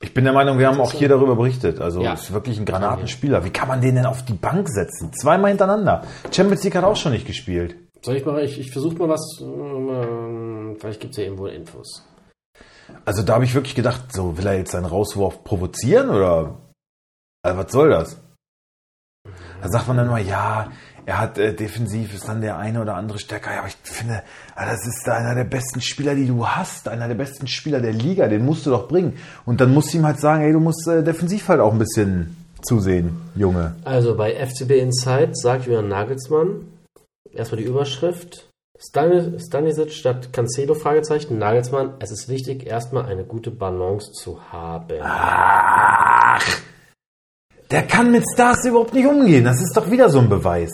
[0.00, 1.80] Ich bin der Meinung, wir haben auch hier darüber berichtet.
[1.80, 2.12] Also Ja.
[2.12, 3.44] ist wirklich ein Granatenspieler.
[3.44, 5.12] Wie kann man den denn auf die Bank setzen?
[5.12, 6.02] Zweimal hintereinander.
[6.30, 7.74] Champions League hat auch schon nicht gespielt.
[8.02, 12.04] Soll ich mal, ich, ich versuche mal was, ähm, vielleicht gibt es ja irgendwo Infos.
[13.04, 16.58] Also da habe ich wirklich gedacht, so will er jetzt seinen Rauswurf provozieren oder
[17.42, 18.16] also was soll das?
[19.60, 20.70] Da sagt man dann mal, ja,
[21.08, 23.52] er hat äh, defensiv ist dann der eine oder andere stärker.
[23.52, 24.22] Ja, aber ich finde,
[24.54, 27.92] ah, das ist einer der besten Spieler, die du hast, einer der besten Spieler der
[27.92, 28.28] Liga.
[28.28, 29.16] Den musst du doch bringen.
[29.46, 31.78] Und dann musst du ihm halt sagen, ey, du musst äh, defensiv halt auch ein
[31.78, 33.74] bisschen zusehen, Junge.
[33.84, 36.66] Also bei FCB Inside sagt Julian Nagelsmann,
[37.38, 38.48] erstmal die Überschrift,
[38.78, 44.98] Stani- Stanisic statt Cancelo, Fragezeichen, Nagelsmann, es ist wichtig, erstmal eine gute Balance zu haben.
[45.02, 46.44] Ach,
[47.70, 49.44] der kann mit Stars überhaupt nicht umgehen.
[49.44, 50.70] Das ist doch wieder so ein Beweis.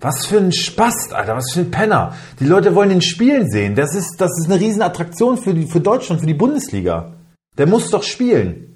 [0.00, 2.14] Was für ein Spast, Alter, was für ein Penner.
[2.40, 3.74] Die Leute wollen den spielen sehen.
[3.74, 7.14] Das ist, das ist eine Riesenattraktion für, die, für Deutschland, für die Bundesliga.
[7.56, 8.75] Der muss doch spielen.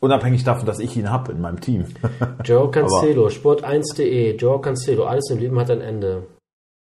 [0.00, 1.86] Unabhängig davon, dass ich ihn habe in meinem Team.
[2.44, 6.26] Joe Cancelo, Sport1.de, Joe Cancelo, alles im Leben hat ein Ende.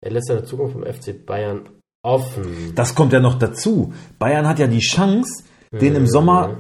[0.03, 1.69] Er lässt seine Zukunft vom FC Bayern
[2.03, 2.73] offen.
[2.75, 3.93] Das kommt ja noch dazu.
[4.19, 6.57] Bayern hat ja die Chance, den im Sommer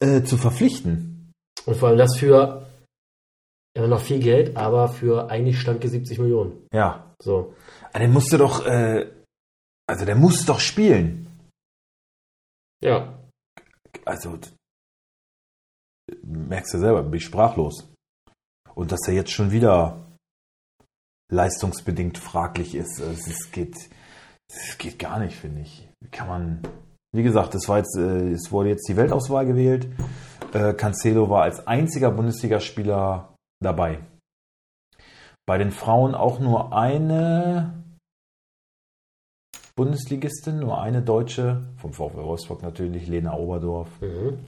[0.00, 1.32] äh, zu verpflichten.
[1.66, 2.66] Und vor allem das für
[3.74, 6.66] immer noch viel Geld, aber für eigentlich schlanke 70 Millionen.
[6.72, 7.14] Ja.
[7.22, 7.54] So.
[7.90, 9.06] Aber Der musste doch, äh,
[9.86, 11.26] also der muss doch spielen.
[12.82, 13.18] Ja.
[14.06, 14.38] also
[16.22, 17.88] merkst du selber, bin ich sprachlos.
[18.74, 20.06] Und dass er jetzt schon wieder
[21.30, 23.76] leistungsbedingt fraglich ist, es, es geht,
[24.78, 25.88] geht gar nicht, finde ich.
[26.00, 26.62] Wie kann man,
[27.12, 29.88] wie gesagt, es war jetzt, äh, es wurde jetzt die Weltauswahl gewählt.
[30.52, 34.00] Äh, Cancelo war als einziger Bundesligaspieler dabei.
[35.46, 37.84] Bei den Frauen auch nur eine
[39.76, 44.38] Bundesligistin, nur eine Deutsche, vom VfL Wolfsburg natürlich, Lena Oberdorf, Mhm.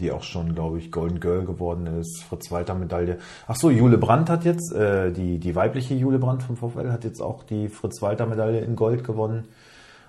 [0.00, 3.18] Die auch schon, glaube ich, Golden Girl geworden ist, Fritz Walter Medaille.
[3.46, 7.04] Ach so, Jule Brandt hat jetzt, äh, die, die weibliche Jule Brandt vom VfL hat
[7.04, 9.48] jetzt auch die Fritz Walter Medaille in Gold gewonnen.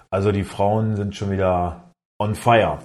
[0.10, 2.80] Also die Frauen sind schon wieder on fire.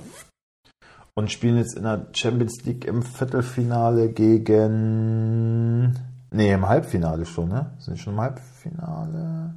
[1.14, 5.94] Und spielen jetzt in der Champions League im Viertelfinale gegen.
[6.32, 7.70] Nee, im Halbfinale schon, ne?
[7.78, 9.54] Sind schon im Halbfinale?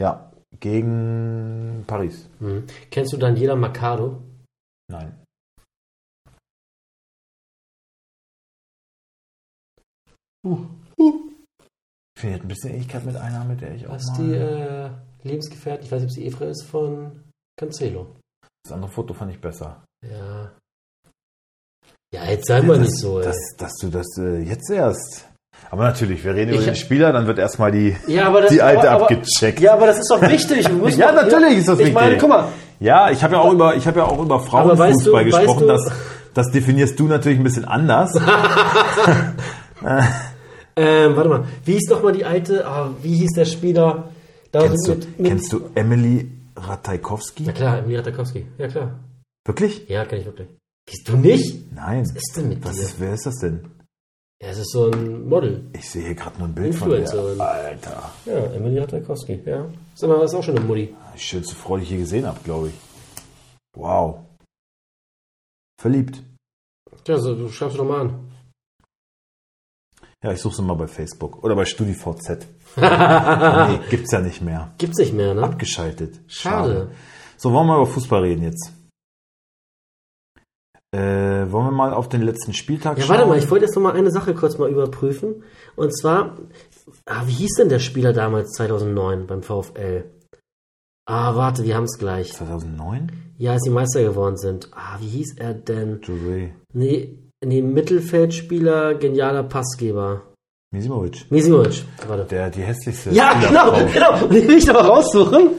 [0.00, 0.30] Ja,
[0.60, 2.28] gegen Paris.
[2.38, 2.64] Mhm.
[2.90, 4.22] Kennst du Daniela Mercado?
[4.88, 5.23] Nein.
[10.44, 14.16] Ich finde, ein bisschen Ähnlichkeit mit einer, mit der ich auch Was mal...
[14.18, 14.90] die äh,
[15.28, 17.22] Lebensgefährtin, ich weiß nicht, ob sie Evra ist, von
[17.58, 18.06] Cancelo.
[18.62, 19.82] das andere Foto fand ich besser.
[20.08, 20.50] Ja.
[22.14, 25.28] Ja, jetzt sei mal das, nicht so, dass, dass du das äh, jetzt erst...
[25.70, 28.60] Aber natürlich, wir reden über Ich- den Spieler, dann wird erstmal die, ja, das, die
[28.62, 29.58] alte aber, abgecheckt.
[29.60, 30.68] Ja, aber das ist doch wichtig.
[30.96, 32.20] Ja, doch- natürlich ist das Ich meine, wichtig.
[32.20, 32.48] guck mal,
[32.80, 35.24] Ja, ich habe ja auch über, ich habe ja auch über Aber weißt du- Frauenfußball
[35.24, 35.68] gesprochen.
[35.68, 35.92] weißt du- das,
[36.34, 38.10] das definierst du natürlich ein bisschen anders.
[40.76, 44.10] ähm, warte mal, wie hieß doch mal die alte, ah, wie hieß der Spieler?
[44.50, 47.44] Da kennst, du, mit, mit, kennst du Emily Ratajkowski?
[47.46, 48.46] Na klar, Emil Ratakowski.
[48.58, 49.00] Ja, klar.
[49.44, 49.88] Wirklich?
[49.88, 50.48] Ja, kenn ich wirklich.
[50.86, 51.72] Kennst du nicht?
[51.72, 52.02] Nein.
[52.02, 52.82] Was ist denn mit Was dir?
[52.82, 53.70] ist, wer ist das denn?
[54.42, 55.64] Ja, es ist so ein Model.
[55.72, 57.00] Ich sehe hier gerade nur ein Bild von der.
[57.00, 57.40] Influencerin.
[57.40, 58.10] Alter.
[58.26, 59.66] Ja, Emily Ratakowski, ja.
[59.94, 60.94] Sag mal, das ist auch schon eine Mutti.
[61.14, 62.74] Die schönste Frau, die ich je gesehen habe, glaube ich.
[63.76, 64.20] Wow.
[65.80, 66.22] Verliebt.
[67.06, 68.33] Ja, so, du schreibst doch mal an.
[70.24, 71.44] Ja, ich suche sie mal bei Facebook.
[71.44, 72.46] Oder bei StudiVZ.
[72.76, 74.72] nee, gibt's ja nicht mehr.
[74.78, 75.42] Gibt's nicht mehr, ne?
[75.42, 76.18] Abgeschaltet.
[76.26, 76.92] Schade.
[77.36, 78.72] So, wollen wir über Fußball reden jetzt?
[80.92, 83.16] Äh, wollen wir mal auf den letzten Spieltag Ja, schauen?
[83.16, 85.42] warte mal, ich wollte jetzt noch mal eine Sache kurz mal überprüfen.
[85.76, 86.38] Und zwar,
[87.04, 90.04] ah, wie hieß denn der Spieler damals 2009 beim VfL?
[91.06, 92.32] Ah, warte, wir haben es gleich.
[92.32, 93.12] 2009?
[93.36, 94.70] Ja, als die Meister geworden sind.
[94.72, 96.00] Ah, wie hieß er denn?
[96.02, 96.52] Jure.
[96.72, 100.22] Nee, nee Mittelfeldspieler, genialer Passgeber.
[100.72, 101.26] Misimovic.
[101.30, 101.84] Misimovic.
[102.08, 102.24] Warte.
[102.24, 104.24] Der, die hässlichste Ja, genau, genau.
[104.24, 105.50] Und den will ich aber raussuchen.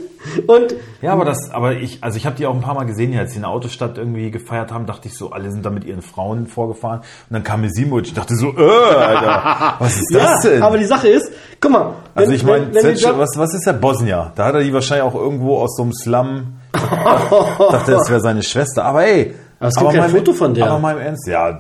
[0.48, 3.16] Und Ja, aber das, aber ich, also ich habe die auch ein paar Mal gesehen,
[3.18, 5.84] als sie in der Autostadt irgendwie gefeiert haben, dachte ich so, alle sind da mit
[5.86, 7.00] ihren Frauen vorgefahren.
[7.00, 10.64] Und dann kam Misimovic, ich dachte so, äh, Alter, was ist das ja, denn?
[10.64, 11.94] aber die Sache ist, guck mal.
[12.16, 14.32] also wenn- ich meine, was, was ist der Bosnier?
[14.36, 16.56] Da hat er die wahrscheinlich auch irgendwo aus so einem Slum.
[16.74, 18.84] dachte, das wäre seine Schwester.
[18.84, 20.68] Aber ey, Aber es gibt kein mal im- Foto von der.
[20.68, 21.52] Aber mal im Ernst, ja,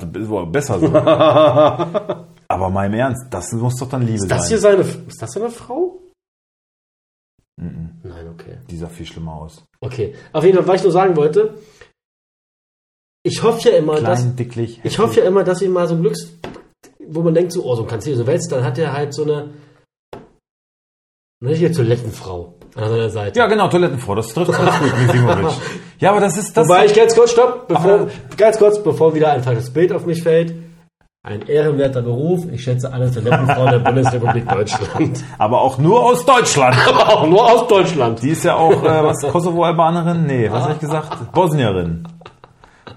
[0.45, 0.87] besser so.
[2.47, 4.47] aber mal im Ernst, das muss doch dann Liebe ist das sein.
[4.49, 5.99] hier seine, ist das seine Frau?
[7.57, 8.57] Nein, okay.
[8.69, 9.63] Die sah viel schlimmer aus.
[9.79, 10.13] Okay.
[10.33, 11.57] Auf jeden Fall, was ich nur sagen wollte,
[13.23, 14.81] ich hoffe ja immer, dass, Klein, dicklich.
[14.83, 16.27] ich hoffe ja immer, dass ihm mal so ein Glücks,
[17.07, 19.23] wo man denkt so, oh, so ein Cancelo, so Wels, dann hat er halt so
[19.23, 19.53] eine,
[21.41, 23.39] eine richtige Toilettenfrau an seiner Seite.
[23.39, 25.47] Ja, genau, Toilettenfrau, das trifft ganz gut, Misimovic.
[25.99, 26.67] Ja, aber das ist das.
[26.67, 30.21] Wobei ich ganz kurz, stopp, bevor, ganz kurz, bevor wieder ein falsches Bild auf mich
[30.21, 30.53] fällt.
[31.23, 32.45] Ein ehrenwerter Beruf.
[32.51, 35.23] Ich schätze alle Toilettenfrauen der Bundesrepublik Deutschland.
[35.39, 36.75] aber auch nur aus Deutschland.
[36.87, 38.21] Aber auch nur aus Deutschland.
[38.21, 40.25] Die ist ja auch, äh, was, Kosovo-Albanerin?
[40.27, 41.31] Nee, was habe ich gesagt?
[41.31, 42.05] Bosnierin.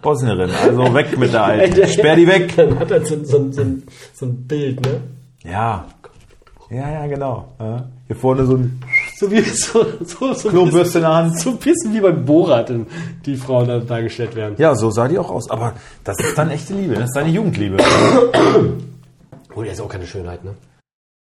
[0.02, 1.86] Bosnierin, also weg mit der Alten.
[1.88, 2.54] Sperr die weg.
[2.56, 5.00] Dann hat er so, so, so, ein- so ein Bild, ne?
[5.44, 5.84] Ja.
[6.70, 7.48] Ja, ja, genau.
[8.06, 8.80] Hier vorne so ein
[9.18, 11.40] So wie so, so, so, Klobürste in der Hand.
[11.40, 12.72] so ein bisschen wie beim Borat,
[13.26, 14.54] die Frauen da dargestellt werden.
[14.58, 15.50] Ja, so sah die auch aus.
[15.50, 17.78] Aber das ist dann echte Liebe, das ist deine Jugendliebe.
[19.54, 20.54] Oh, der ist auch keine Schönheit, ne?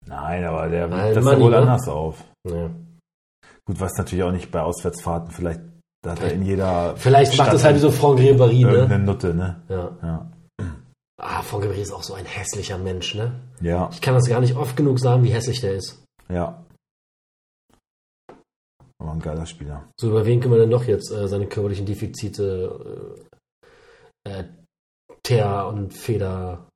[0.07, 1.59] Nein, aber der Nein, das wohl ne?
[1.59, 2.25] anders auf.
[2.49, 2.71] Ja.
[3.67, 5.61] Gut, was natürlich auch nicht bei Auswärtsfahrten, vielleicht
[6.03, 8.73] da hat er in jeder Vielleicht macht Stadt das halt wie so Franck Ribéry, ne?
[8.73, 9.61] irgendeine Nutte, ne?
[9.69, 9.91] Ja.
[10.03, 10.31] Ja.
[11.21, 13.33] Ah, Franck Ribéry ist auch so ein hässlicher Mensch, ne?
[13.61, 16.03] Ja, Ich kann das gar nicht oft genug sagen, wie hässlich der ist.
[16.31, 16.64] ja.
[19.05, 19.87] Aber ein geiler Spieler.
[20.01, 23.27] So, über wen können wir denn noch jetzt äh, seine körperlichen Defizite
[24.25, 24.45] äh, äh,
[25.23, 26.71] Teer und Feder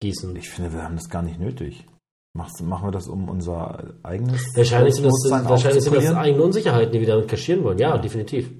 [0.00, 0.34] gießen?
[0.36, 1.86] Ich finde, wir haben das gar nicht nötig.
[2.34, 6.90] Machst, machen wir das, um unser eigenes Wahrscheinlich sind das, wahrscheinlich sind das eigene Unsicherheiten,
[6.90, 7.78] die wir damit kaschieren wollen.
[7.78, 8.50] Ja, definitiv.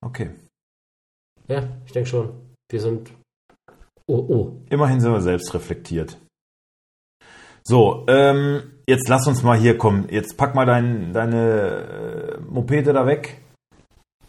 [0.00, 0.30] Okay.
[1.48, 2.32] Ja, ich denke schon.
[2.70, 3.10] Wir sind.
[4.06, 4.62] Oh, oh.
[4.70, 6.16] Immerhin sind wir selbst reflektiert.
[7.64, 10.06] So, ähm, jetzt lass uns mal hier kommen.
[10.10, 13.40] Jetzt pack mal dein, deine äh, Mopede da weg.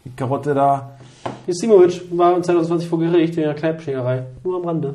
[0.04, 0.98] Die Karotte da.
[1.46, 4.24] Simovic war 2020 vor Gericht wegen einer Kneipschlägerei.
[4.44, 4.94] Nur am Rande.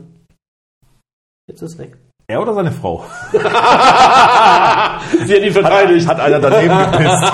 [1.48, 1.96] Jetzt ist es weg.
[2.28, 3.04] Er oder seine Frau?
[3.32, 5.02] Sie hat
[5.42, 6.08] ihn verteidigt.
[6.08, 7.34] Hat einer daneben gepisst.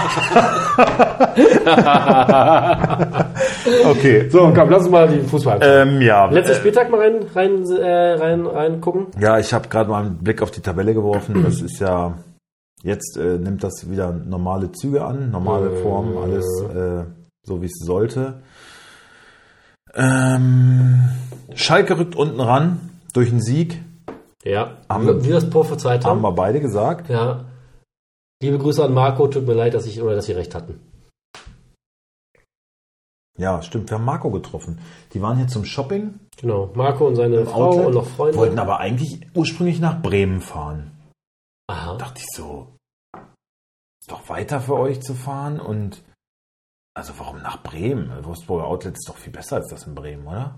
[3.86, 4.30] okay.
[4.30, 5.60] So, komm, lass uns mal die Fußball.
[5.62, 6.26] Ähm, ja.
[6.30, 9.08] Letzter äh, Spieltag mal rein, rein, äh, rein, rein gucken.
[9.20, 11.44] Ja, ich habe gerade mal einen Blick auf die Tabelle geworfen.
[11.44, 12.18] Das ist ja
[12.84, 17.04] jetzt äh, nimmt das wieder normale Züge an, normale Form, alles äh,
[17.44, 18.42] so wie es sollte.
[19.96, 21.00] Ähm,
[21.56, 22.80] Schalke rückt unten ran
[23.14, 23.82] durch einen Sieg,
[24.44, 26.22] Ja, Haben wie, das prophezeit haben haben.
[26.22, 27.10] wir beide gesagt.
[27.10, 27.46] Ja.
[28.42, 30.80] Liebe Grüße an Marco, tut mir leid, dass ich oder dass sie recht hatten.
[33.40, 33.90] Ja, stimmt.
[33.90, 34.80] Wir haben Marco getroffen.
[35.14, 36.70] Die waren hier zum Shopping Genau.
[36.76, 38.38] Marco und seine Frau Outlet, und noch Freunde.
[38.38, 40.92] wollten aber eigentlich ursprünglich nach Bremen fahren.
[41.70, 41.96] Aha.
[41.98, 42.76] dachte ich so,
[44.02, 46.04] ist doch weiter für euch zu fahren und
[46.96, 48.12] Also warum nach Bremen?
[48.26, 50.56] Wolfsburger Outlet ist doch viel besser als das in Bremen, oder?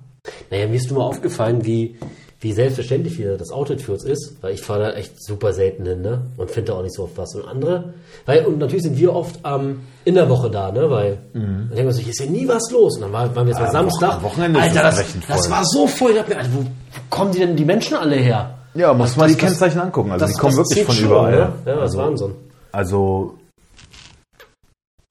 [0.50, 1.98] Naja, mir ist nur mal aufgefallen, wie,
[2.40, 5.86] wie selbstverständlich wieder das Outlet für uns ist, weil ich fahre da echt super selten
[5.86, 6.22] hin, ne?
[6.38, 7.34] Und finde da auch nicht so oft was.
[7.36, 7.94] Und andere,
[8.26, 10.90] weil, und natürlich sind wir oft ähm, in der Woche da, ne?
[10.92, 12.96] Weil, dann denken wir so, hier ist ja nie was los.
[12.98, 14.14] Und dann war- waren wir jetzt mal Ja, Samstag.
[14.18, 16.12] am Wochenende Alter, das das, das war so voll.
[16.12, 16.68] Ich hab mir, Alter, wo, wo
[17.10, 18.58] kommen die denn die Menschen alle her?
[18.76, 20.12] Ja, muss Das- mal die das- das- Kennzeichen angucken.
[20.12, 21.32] Also Das, die kommen das wirklich von schon, überall.
[21.32, 21.40] Ne?
[21.66, 22.32] Ja, das also, Wahnsinn.
[22.72, 23.38] also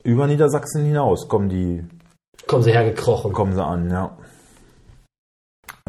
[0.05, 1.85] über Niedersachsen hinaus kommen die,
[2.47, 4.17] Kommen sie hergekrochen kommen sie an, ja.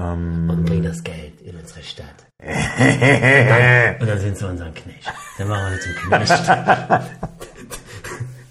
[0.01, 2.25] Ähm, und bringen das Geld in unsere Stadt.
[3.99, 5.11] und dann sind sie unseren Knecht.
[5.37, 6.47] Dann machen wir die zum Knecht.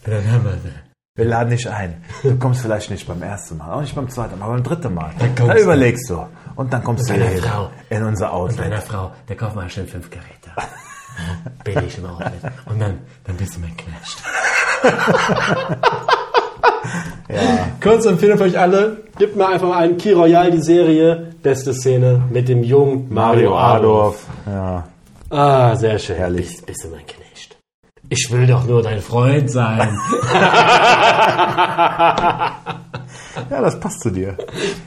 [0.04, 0.72] dann haben wir sie.
[1.16, 2.04] wir laden dich ein.
[2.22, 4.94] Du kommst vielleicht nicht beim ersten Mal, auch nicht beim zweiten Mal, aber beim dritten
[4.94, 5.10] Mal.
[5.18, 5.62] Da, kommst du.
[5.62, 6.26] überlegst du.
[6.56, 7.70] Und dann kommst du deiner hier Frau.
[7.88, 8.60] in unser Und Outlet.
[8.60, 10.50] deiner Frau, der kauft mal schön fünf Geräte.
[11.64, 12.52] Billig im Outlet.
[12.66, 14.22] Und dann, dann bist du mein Knecht.
[17.80, 18.98] Kurze Empfehlung für euch alle.
[19.18, 21.34] Gebt mir einfach mal einen Key Royal, die Serie.
[21.42, 24.26] Beste Szene mit dem jungen Mario, Mario Adolf.
[24.46, 24.84] Adorf.
[25.30, 25.36] Ja.
[25.36, 26.16] Ah, sehr schön.
[26.16, 26.48] Herrlich.
[26.48, 27.56] Bist, bist du mein Knecht.
[28.08, 29.96] Ich will doch nur dein Freund sein.
[33.50, 34.36] ja, das passt zu dir.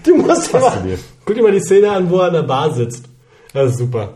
[0.06, 0.98] Du musst Passt immer, zu dir.
[1.26, 3.06] guck dir mal die Szene an, wo er an der Bar sitzt.
[3.54, 4.14] Das ist super.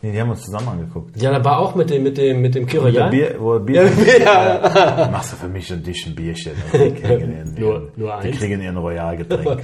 [0.00, 1.20] Nee, die haben uns zusammen angeguckt.
[1.20, 3.10] Ja, da war auch mit dem, mit dem, mit dem Der Royal.
[3.10, 3.90] Bier, wo er Bier
[4.24, 6.52] Ja, Machst du für mich und dich ein Bierchen.
[6.72, 8.38] Die kriegen ihren, Nur- nur die eins?
[8.38, 9.62] kriegen ihren Royalgetränk.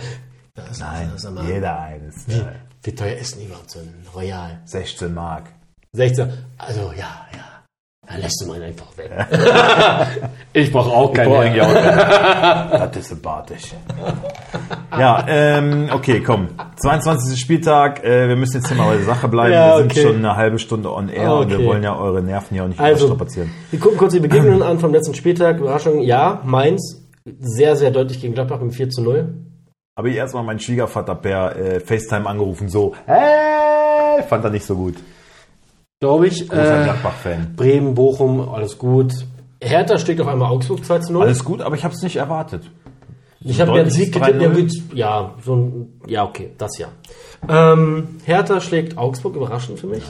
[0.80, 1.12] Nein,
[1.46, 2.26] jeder eines.
[2.28, 4.60] Ja, Wie teuer ist denn überhaupt so ein Royal?
[4.64, 5.44] 16 Mark.
[5.92, 6.28] 16.
[6.58, 7.44] Also, ja, ja.
[8.06, 9.10] Dann lässt du meinen einfach weg.
[10.52, 11.38] ich brauche auch Boah, keine.
[11.38, 12.70] eigentlich auch keinen.
[12.92, 13.74] Das ist sympathisch.
[14.92, 16.48] Ja, ähm, okay, komm.
[16.76, 17.40] 22.
[17.40, 18.04] Spieltag.
[18.04, 19.52] Äh, wir müssen jetzt hier mal bei der Sache bleiben.
[19.54, 20.02] Ja, wir sind okay.
[20.02, 21.66] schon eine halbe Stunde on air und wir Okay.
[21.66, 23.50] wollen ja eure Nerven hier auch nicht Also, überstrapazieren.
[23.70, 25.58] wir gucken kurz die Begegnungen an vom letzten Spieltag.
[25.58, 27.00] Überraschung, ja, Mainz.
[27.40, 29.34] Sehr, sehr deutlich gegen Gladbach mit 4 zu 0.
[29.96, 34.74] Habe ich erstmal meinen Schwiegervater per äh, FaceTime angerufen, so, hey, fand er nicht so
[34.76, 34.96] gut.
[36.04, 36.46] Glaube ich.
[36.48, 37.54] Großer Äh, Gladbach-Fan.
[37.56, 39.12] Bremen, Bochum, alles gut.
[39.62, 41.22] Hertha schlägt auf einmal Augsburg 2 zu 0.
[41.22, 42.70] Alles gut, aber ich habe es nicht erwartet.
[43.40, 44.42] Ich habe einen deutliches Sieg getippt.
[44.42, 44.54] Ja, 3-0.
[44.60, 46.88] gut, ja, so ein, ja, okay, das ja.
[47.48, 50.02] Ähm, Hertha schlägt Augsburg, überraschend für mich.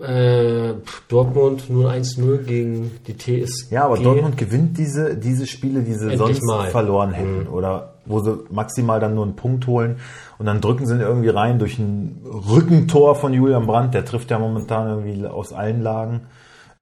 [0.00, 3.70] Äh, pff, Dortmund nur 1-0 gegen die TSG.
[3.72, 6.68] Ja, aber Dortmund gewinnt diese, diese Spiele, die sie Endlich sonst mal.
[6.70, 7.46] verloren hätten.
[7.48, 9.98] Oder wo sie maximal dann nur einen Punkt holen
[10.38, 13.94] und dann drücken sie ihn irgendwie rein durch ein Rückentor von Julian Brandt.
[13.94, 16.22] Der trifft ja momentan irgendwie aus allen Lagen.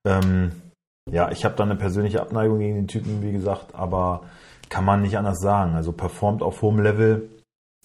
[0.06, 0.52] Ähm,
[1.10, 4.22] ja, ich habe da eine persönliche Abneigung gegen den Typen, wie gesagt, aber
[4.68, 5.74] kann man nicht anders sagen.
[5.74, 7.28] Also performt auf hohem Level,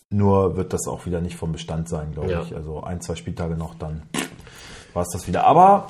[0.10, 2.41] nur wird das auch wieder nicht vom Bestand sein, glaube Ja.
[2.41, 2.56] ich.
[2.56, 4.04] Also ein, zwei Spieltage noch, dann
[4.93, 5.45] war es das wieder.
[5.45, 5.88] Aber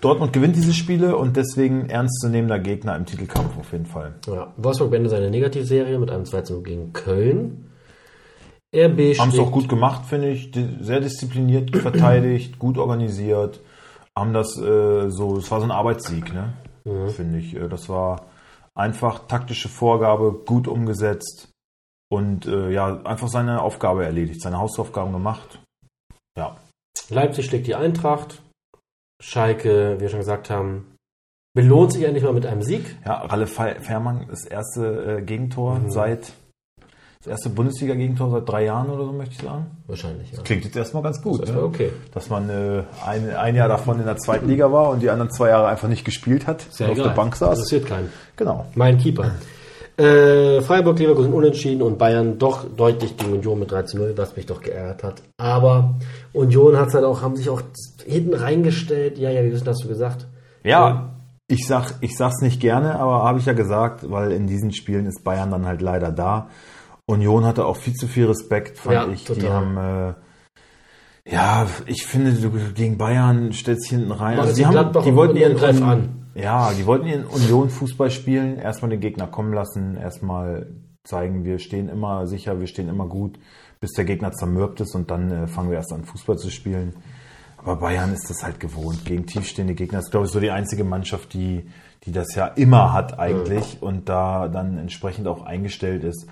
[0.00, 4.14] Dortmund gewinnt diese Spiele und deswegen ernstzunehmender Gegner im Titelkampf auf jeden Fall.
[4.26, 7.70] Ja, Wolfsburg beendet seine Negativserie mit einem 2 zu 0 gegen Köln.
[8.74, 10.52] RB Haben es auch gut gemacht, finde ich.
[10.80, 13.60] Sehr diszipliniert verteidigt, gut organisiert.
[14.16, 16.52] Haben das äh, so, es war so ein Arbeitssieg, ne?
[17.10, 17.54] Finde ich.
[17.54, 18.26] Äh, Das war
[18.74, 21.48] einfach taktische Vorgabe, gut umgesetzt
[22.10, 25.60] und äh, ja, einfach seine Aufgabe erledigt, seine Hausaufgaben gemacht.
[26.38, 26.56] Ja.
[27.08, 28.42] Leipzig schlägt die Eintracht.
[29.20, 30.96] Schalke, wie wir schon gesagt haben,
[31.54, 32.96] belohnt sich endlich mal mit einem Sieg.
[33.04, 36.32] Ja, Ralle Fährmann, das erste äh, Gegentor seit
[37.22, 39.66] das erste Bundesliga-Gegentor seit drei Jahren oder so, möchte ich sagen.
[39.86, 40.40] Wahrscheinlich, ja.
[40.42, 41.42] Klingt jetzt erstmal ganz gut.
[41.42, 41.62] Das ne?
[41.62, 41.90] okay.
[42.14, 45.30] dass man äh, ein, ein Jahr davon in der zweiten Liga war und die anderen
[45.30, 47.58] zwei Jahre einfach nicht gespielt hat, ja und auf der Bank saß.
[47.58, 48.10] Interessiert keinen.
[48.36, 48.64] Genau.
[48.74, 49.32] Mein Keeper.
[50.00, 54.34] Äh, Freiburg, Leverkusen unentschieden und Bayern doch deutlich gegen Union mit 3 zu 0, was
[54.34, 55.22] mich doch geärgert hat.
[55.36, 55.96] Aber
[56.32, 57.60] Union hat halt auch, haben sich auch
[58.06, 59.18] hinten reingestellt.
[59.18, 60.26] Ja, ja, wie wissen, hast du gesagt?
[60.64, 61.16] Ja,
[61.48, 65.04] ich sag, ich sag's nicht gerne, aber habe ich ja gesagt, weil in diesen Spielen
[65.06, 66.48] ist Bayern dann halt leider da.
[67.06, 69.24] Union hatte auch viel zu viel Respekt, fand Ja, ich.
[69.24, 69.50] Die total.
[69.52, 70.14] haben äh,
[71.30, 74.38] ja, ich finde, du gegen Bayern stellst dich hinten rein.
[74.38, 76.19] Also die, haben, die wollten ihren greif an.
[76.40, 80.68] Ja, die wollten ihren Union-Fußball spielen, erstmal den Gegner kommen lassen, erstmal
[81.04, 83.38] zeigen, wir stehen immer sicher, wir stehen immer gut,
[83.80, 86.94] bis der Gegner zermürbt ist und dann äh, fangen wir erst an, Fußball zu spielen.
[87.58, 89.98] Aber Bayern ist das halt gewohnt, gegen tiefstehende Gegner.
[89.98, 91.68] Das ist, glaube ich, so die einzige Mannschaft, die,
[92.04, 96.26] die das ja immer hat eigentlich und da dann entsprechend auch eingestellt ist.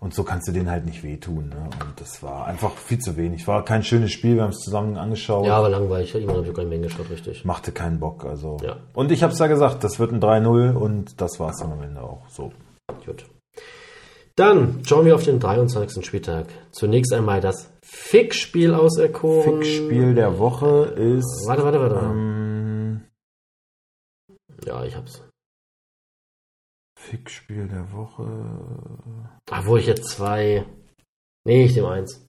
[0.00, 1.48] Und so kannst du denen halt nicht wehtun.
[1.48, 1.68] Ne?
[1.80, 3.46] Und das war einfach viel zu wenig.
[3.48, 6.14] War kein schönes Spiel, wir haben es zusammen angeschaut Ja, aber langweilig.
[6.14, 7.44] Irgendwann habe ich gar nicht mehr hingeschaut, richtig.
[7.44, 8.24] machte keinen Bock.
[8.24, 8.58] Also.
[8.62, 8.76] Ja.
[8.94, 11.72] Und ich habe es ja gesagt, das wird ein 3-0 und das war es dann
[11.72, 12.28] am Ende auch.
[12.28, 12.52] So.
[13.04, 13.24] Gut.
[14.36, 16.06] Dann schauen wir auf den 23.
[16.06, 16.46] Spieltag.
[16.70, 19.62] Zunächst einmal das Fick-Spiel auserkoren.
[19.62, 21.44] Fick-Spiel der Woche ist.
[21.48, 22.06] Warte, warte, warte.
[22.06, 23.00] Ähm,
[24.64, 25.22] ja, ich hab's.
[27.08, 28.26] Fickspiel der Woche.
[29.50, 30.64] Ach, wo ich jetzt zwei.
[31.46, 32.24] Nee, ich nehme eins.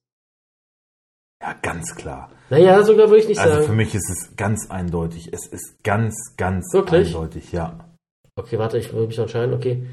[1.41, 2.31] Ja, ganz klar.
[2.49, 3.77] Naja, sogar würde ich nicht Also für sagen.
[3.77, 5.31] mich ist es ganz eindeutig.
[5.33, 7.07] Es ist ganz, ganz Wirklich?
[7.07, 7.89] eindeutig, ja.
[8.35, 9.53] Okay, warte, ich will mich entscheiden.
[9.53, 9.85] Okay.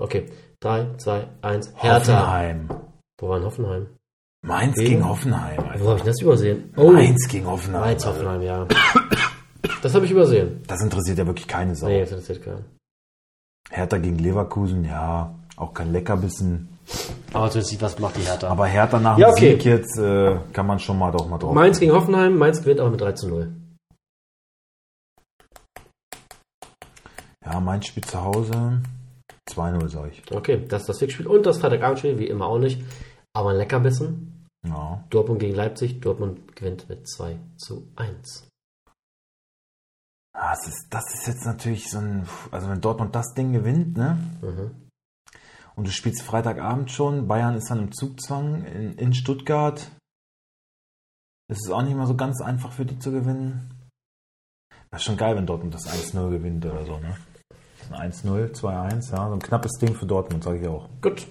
[0.00, 0.30] Okay.
[0.60, 1.72] Drei, zwei, eins.
[1.76, 2.18] Hertha.
[2.20, 2.68] Hoffenheim.
[3.20, 3.86] Wo war denn Hoffenheim?
[4.44, 5.58] Mainz Gegen- gegen Hoffenheim.
[5.58, 5.86] Wo Alter.
[5.88, 6.72] habe ich das übersehen?
[6.76, 7.80] Oh, Mainz gegen Hoffenheim.
[7.80, 8.04] Mainz.
[8.06, 8.66] Hoffenheim, ja.
[9.82, 10.62] Das habe ich übersehen.
[10.66, 11.86] Das interessiert ja wirklich keine Sau.
[11.88, 12.64] Nee, das interessiert keinen.
[13.74, 16.68] Hertha gegen Leverkusen, ja, auch kein Leckerbissen.
[17.32, 18.48] Aber zumindest sieht, was macht die Hertha.
[18.48, 19.50] Aber Hertha nach Ja, dem okay.
[19.52, 21.54] Sieg jetzt äh, kann man schon mal doch mal drauf.
[21.54, 22.36] Mainz gegen Hoffenheim.
[22.38, 23.52] Mainz gewinnt aber mit 3 zu 0.
[27.44, 28.80] Ja, Mainz spielt zu Hause.
[29.50, 30.22] 2-0, sag ich.
[30.32, 31.26] Okay, das ist das Fixspiel.
[31.26, 32.80] Und das Freitagabendspiel, wie immer auch nicht.
[33.34, 34.46] Aber ein Leckerbissen.
[34.66, 35.02] Ja.
[35.10, 36.00] Dortmund gegen Leipzig.
[36.00, 38.48] Dortmund gewinnt mit 2 zu 1.
[40.36, 42.26] Ah, Das ist, das ist jetzt natürlich so ein.
[42.50, 44.18] Also, wenn Dortmund das Ding gewinnt, ne?
[44.42, 44.70] Mhm.
[45.76, 47.26] Und du spielst Freitagabend schon.
[47.26, 49.90] Bayern ist dann im Zugzwang in, in Stuttgart.
[51.48, 53.70] Es ist auch nicht mal so ganz einfach für die zu gewinnen.
[54.90, 57.16] Das ist schon geil, wenn Dortmund das 1-0 gewinnt oder so, ne?
[57.92, 60.88] 1-0, 2-1, ja, so ein knappes Ding für Dortmund, sage ich auch.
[61.02, 61.26] Gut.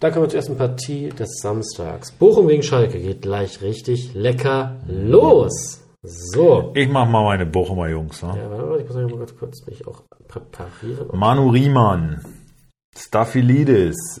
[0.00, 2.12] Dann kommen wir zur ersten Partie des Samstags.
[2.12, 5.83] Bochum gegen Schalke geht gleich richtig lecker los.
[6.06, 6.72] So.
[6.74, 8.36] Ich mach mal meine Bochumer Jungs, ne?
[8.36, 11.08] Ja, warte mal, ich muss mal ganz kurz mich auch präparieren.
[11.18, 12.22] Manu Riemann,
[12.94, 14.20] Staphylidis,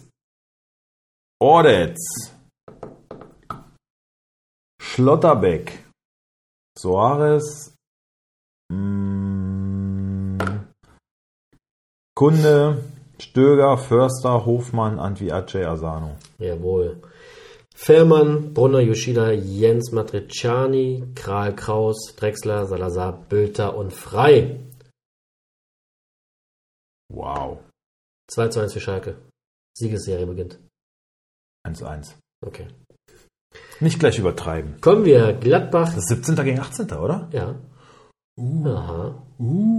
[1.38, 2.32] Ordetz,
[4.80, 5.84] Schlotterbeck,
[6.78, 7.74] Soares,
[8.72, 10.38] mm,
[12.16, 12.82] Kunde,
[13.18, 16.16] Stöger, Förster, Hofmann, Antwi Asano.
[16.38, 17.02] Jawohl.
[17.74, 24.60] Fährmann, Brunner, Yoshida, Jens Matriciani, Kral Kraus, Drexler, Salazar, Bülter und Frei.
[27.12, 27.58] Wow.
[28.30, 29.16] 2 zu 1 für Schalke.
[29.76, 30.58] Siegesserie beginnt.
[31.66, 32.14] 1-1.
[32.46, 32.68] Okay.
[33.80, 34.80] Nicht gleich übertreiben.
[34.80, 35.32] Kommen wir.
[35.34, 35.86] Gladbach.
[35.86, 36.36] Das ist 17.
[36.44, 36.92] gegen 18.
[36.92, 37.28] oder?
[37.32, 37.60] Ja.
[38.38, 39.22] Aha.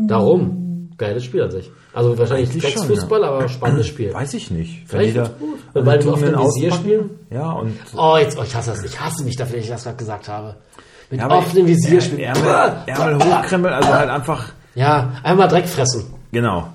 [0.07, 0.64] Darum.
[0.97, 1.69] Geiles Spiel an sich.
[1.93, 4.13] Also wahrscheinlich Eigentlich sechs schon, Fußball, aber spannendes Spiel.
[4.13, 4.83] Weiß ich nicht.
[4.87, 5.59] Vielleicht wird's gut.
[5.73, 7.09] Wenn beide auf dem Visier spielen.
[7.29, 8.83] Ja, und Oh, jetzt, oh, ich hasse das.
[8.83, 10.55] Ich hasse mich dafür, dass ich das gerade gesagt habe.
[11.09, 12.21] Mit Ja, offenem Visier spielen.
[12.21, 14.45] Ärmel, Ärmel hochkrempeln, also halt einfach.
[14.73, 16.05] Ja, einmal Dreck fressen.
[16.31, 16.67] Genau.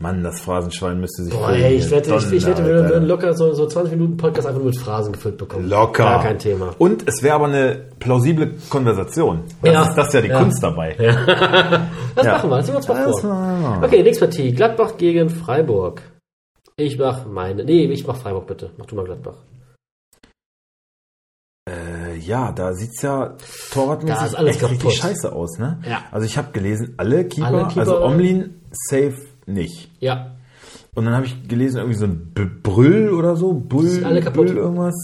[0.00, 3.34] Mann, das Phrasenschwein müsste sich Boah, ey, ich wette, ich, ich wette, wir würden locker
[3.34, 5.68] so, so 20 Minuten Podcast einfach nur mit Phrasen gefüllt bekommen.
[5.68, 6.04] Locker.
[6.04, 6.72] Gar kein Thema.
[6.78, 9.42] Und es wäre aber eine plausible Konversation.
[9.60, 9.82] Das, Ja.
[9.88, 10.38] ist, das ist ja die Ja.
[10.40, 10.94] Kunst dabei.
[12.14, 12.32] Das Ja.
[12.34, 13.80] machen wir, das sehen wir uns mal Das vor.
[13.82, 14.52] Okay, nächste Partie.
[14.52, 16.00] Gladbach gegen Freiburg.
[16.76, 17.64] Ich mach meine.
[17.64, 18.70] Nee, ich mach Freiburg bitte.
[18.76, 19.34] Mach du mal Gladbach.
[21.68, 23.34] Äh, ja, da sieht's ja
[23.72, 25.80] torwartmäßig Da ist alles echt richtig scheiße aus, ne?
[25.88, 26.02] Ja.
[26.12, 29.14] Also ich habe gelesen, alle Keeper, Alle Keeper- also Omlin safe
[29.48, 29.90] nicht.
[30.00, 30.32] Ja.
[30.94, 34.20] Und dann habe ich gelesen, irgendwie so ein B Brüll oder so, Bull, sind alle
[34.20, 34.46] kaputt.
[34.48, 34.94] Bull irgendwas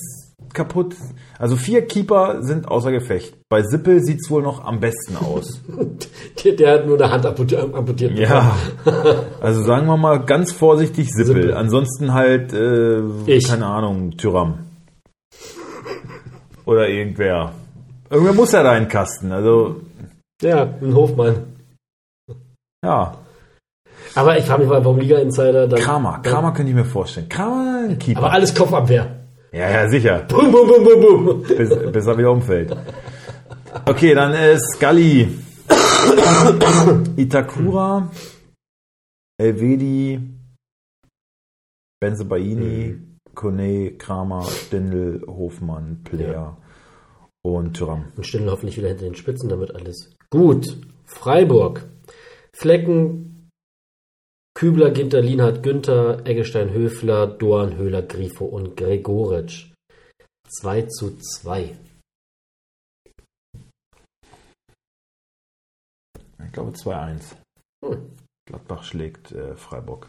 [0.53, 0.95] kaputt.
[1.39, 3.35] Also vier Keeper sind außer Gefecht.
[3.49, 5.61] Bei Sippel sieht's wohl noch am besten aus.
[6.45, 7.75] Der, der hat nur eine Hand amputiert.
[7.75, 8.55] amputiert ja.
[9.41, 11.35] Also sagen wir mal ganz vorsichtig Sippel.
[11.43, 11.55] Sippel.
[11.55, 13.49] Ansonsten halt, äh, Ich.
[13.49, 14.59] keine Ahnung, Tyram.
[16.67, 17.53] Oder irgendwer.
[18.11, 19.33] Irgendwer muss ja reinkasten.
[19.33, 19.81] Also,
[20.43, 21.45] Ja, ein Hofmann.
[22.85, 23.17] ja.
[24.15, 25.81] Aber ich frage mich mal, warum Liga Insider dann.
[25.81, 26.21] Kramer.
[26.23, 27.29] Kramer könnte ich mir vorstellen.
[27.29, 28.19] Kramer, ein Keeper.
[28.19, 29.27] Aber alles Kopfabwehr.
[29.53, 30.25] ja, ja, sicher.
[30.29, 31.43] Bum, bum, bum, bum, bum.
[31.43, 32.77] bis, bis er wieder umfällt.
[33.87, 35.29] Okay, dann äh, Scully,
[37.17, 38.09] Itakura,
[39.37, 40.21] Elvedi,
[42.01, 42.97] Benzebaini,
[43.35, 46.57] Kone, Kramer, Stindl, Hofmann, Player
[47.43, 48.13] und Thuram.
[48.17, 50.79] Und Stindl hoffentlich wieder hinter den Spitzen, damit alles gut.
[51.05, 51.89] Freiburg.
[52.53, 53.34] Flecken,
[54.57, 59.73] Kübler, Ginter, Lienhardt, Günther, Eggestein, Höfler, Dorn, Höhler, Grifo und Gregoritsch.
[60.49, 61.77] 2 zu 2.
[66.47, 67.35] Ich glaube 2-1.
[67.85, 68.11] Hm.
[68.47, 70.07] Gladbach schlägt äh, Freiburg.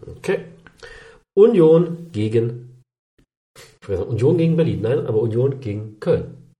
[0.00, 0.46] Okay.
[1.36, 2.82] Union gegen.
[3.82, 6.52] ich Union gegen Berlin, nein, aber Union gegen Köln.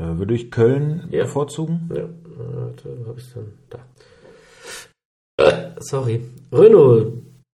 [0.00, 1.22] Äh, würde ich Köln Ja.
[1.24, 1.88] bevorzugen?
[1.94, 3.58] Ja, warte, wo hab ich's denn?
[3.68, 3.78] Da.
[5.80, 6.24] Sorry.
[6.52, 7.12] Renault,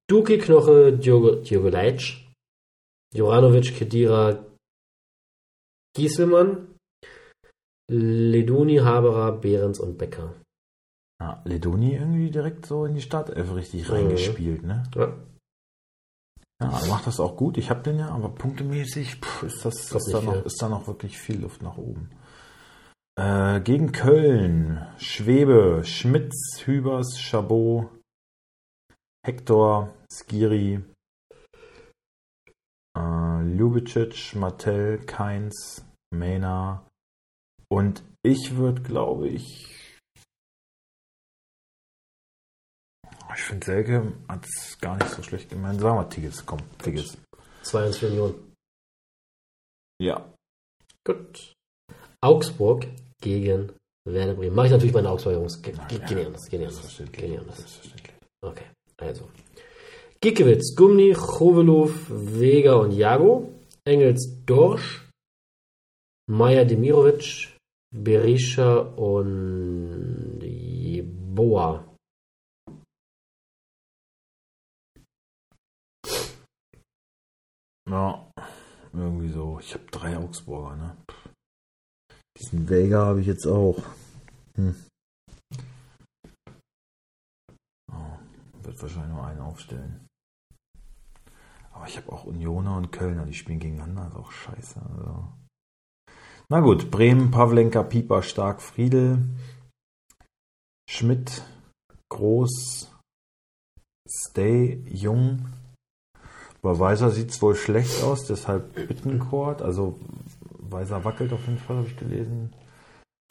[0.09, 2.25] Duki, Knoche, Diogo, Diogo Leitsch,
[3.15, 4.45] Joranovic, Kedira,
[5.97, 6.69] Gieselmann,
[7.91, 10.35] Leduni, Haberer, Behrens und Becker.
[11.21, 13.95] Ja, Ledoni irgendwie direkt so in die Startelf richtig Mhm.
[13.95, 14.83] reingespielt, ne?
[14.95, 15.17] Ja,
[16.61, 17.59] Ja, er macht das auch gut.
[17.59, 20.87] Ich habe den ja, aber punktemäßig pff, ist, das, ist, da noch, ist da noch
[20.87, 22.11] wirklich viel Luft nach oben.
[23.19, 27.89] Äh, gegen Köln, Schwebe, Schmitz, Hübers, Chabot,
[29.25, 30.85] Hector, Skiri,
[32.95, 35.83] äh, Ljubicic, Martell, Keins,
[36.15, 36.87] Mena
[37.71, 39.99] und ich würde, glaube ich,
[43.35, 45.81] ich finde Selke hat es gar nicht so schlecht gemeint.
[45.81, 47.19] Sagen wir Tigges, komm, Tigges.
[47.63, 48.55] 22 Millionen.
[50.01, 50.33] Ja.
[51.05, 51.53] Gut.
[52.23, 52.87] Augsburg
[53.27, 53.73] gegen
[54.05, 54.55] Werder Bremen.
[54.55, 55.61] Mache ich natürlich meine Augsburger Jungs.
[55.61, 56.49] Ge ge geht nicht anders.
[56.49, 57.13] Geht.
[57.13, 58.15] Geht.
[58.41, 58.67] Okay,
[58.99, 59.29] also.
[60.21, 63.53] Giekewitz, Gumni, Chovelov, Vega und Jago.
[63.85, 65.03] Engels, Dorsch.
[66.29, 67.57] Maja Demirovic,
[67.95, 70.41] Berisha und
[71.37, 71.85] Boa.
[77.89, 78.33] Ja,
[78.93, 79.59] irgendwie so.
[79.61, 80.97] Ich habe drei Augsburger, ne?
[82.39, 83.83] Diesen Vega habe ich jetzt auch.
[84.55, 84.75] Hm.
[87.93, 88.19] Oh,
[88.63, 90.07] wird wahrscheinlich nur einen aufstellen.
[91.73, 94.81] Aber ich habe auch Unioner und Kölner, die spielen gegeneinander, ist auch scheiße.
[94.81, 95.33] Also.
[96.49, 99.25] Na gut, Bremen, Pavlenka, Pieper, Stark, Friedel,
[100.89, 101.43] Schmidt,
[102.09, 102.93] Groß,
[104.09, 105.49] Stay, Jung,
[106.67, 109.63] bei Weiser sieht es wohl schlecht aus, deshalb Bittencourt.
[109.63, 110.01] Also
[110.71, 112.55] Weiser wackelt auf jeden Fall, habe ich gelesen.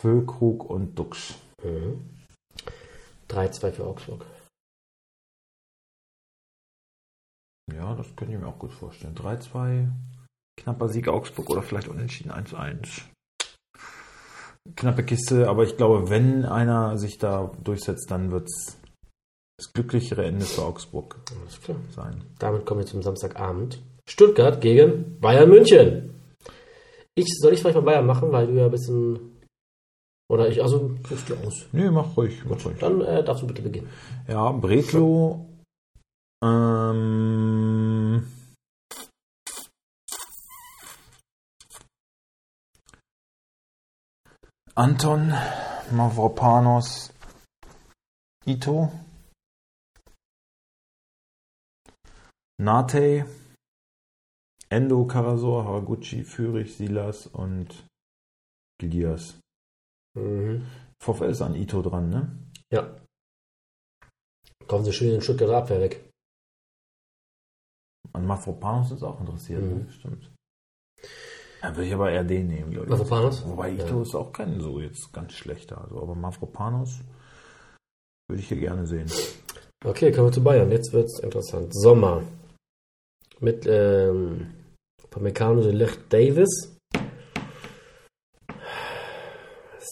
[0.02, 1.36] Füllkrug und Duxch.
[1.64, 2.10] Mhm.
[3.30, 4.26] 3-2 für Augsburg.
[7.74, 9.16] Ja, das könnte ich mir auch gut vorstellen.
[9.16, 9.88] 3-2,
[10.62, 13.02] knapper Sieg Augsburg oder vielleicht unentschieden 1-1.
[14.76, 18.78] Knappe Kiste, aber ich glaube, wenn einer sich da durchsetzt, dann wird es
[19.58, 21.78] das glücklichere Ende für Augsburg Alles klar.
[21.92, 22.24] sein.
[22.40, 23.82] Damit kommen wir zum Samstagabend.
[24.08, 26.15] Stuttgart gegen Bayern München.
[27.18, 29.42] Ich, soll ich vielleicht mal Bayern machen, weil du ja ein bisschen.
[30.30, 31.66] Oder ich, also, suchst du aus.
[31.72, 32.78] Nee, mach ruhig, mach ruhig.
[32.80, 33.90] Dann äh, darfst du bitte beginnen.
[34.28, 35.46] Ja, Bretlo.
[36.44, 38.26] Ähm,
[44.76, 45.34] Anton,
[45.92, 47.14] Mavropanos,
[48.46, 48.92] Ito,
[52.58, 53.26] Nate,
[54.70, 57.86] Endo, Karasor, Haraguchi, Fürich, Silas und
[58.80, 59.40] Gilias.
[60.18, 60.66] Mhm.
[61.02, 62.38] VfL ist an Ito dran, ne?
[62.72, 62.96] Ja.
[64.68, 66.10] Kommen sie schön in den Stuttgarter Abwehr weg.
[68.14, 69.70] An Mavropanos ist auch interessiert, Mhm.
[69.86, 69.92] ne?
[69.92, 70.32] Stimmt.
[71.62, 72.92] Dann würde ich aber eher den nehmen, glaube ich.
[72.92, 73.46] Mavropanos?
[73.48, 73.86] Wobei Ja.
[73.86, 75.82] Ito ist auch kein so jetzt ganz schlechter.
[75.82, 77.02] Also, aber Mavropanos
[78.28, 79.12] würde ich hier gerne sehen.
[79.84, 80.72] Okay, kommen wir zu Bayern.
[80.72, 81.74] Jetzt wird es interessant.
[81.74, 82.24] Sommer.
[83.40, 84.54] Mit ähm,
[85.14, 86.78] de Ligt Davis.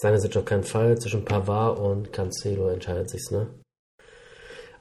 [0.03, 0.97] Jetzt auf keinen Fall.
[0.97, 3.47] Zwischen Pavard und Cancelo entscheidet sich's, ne?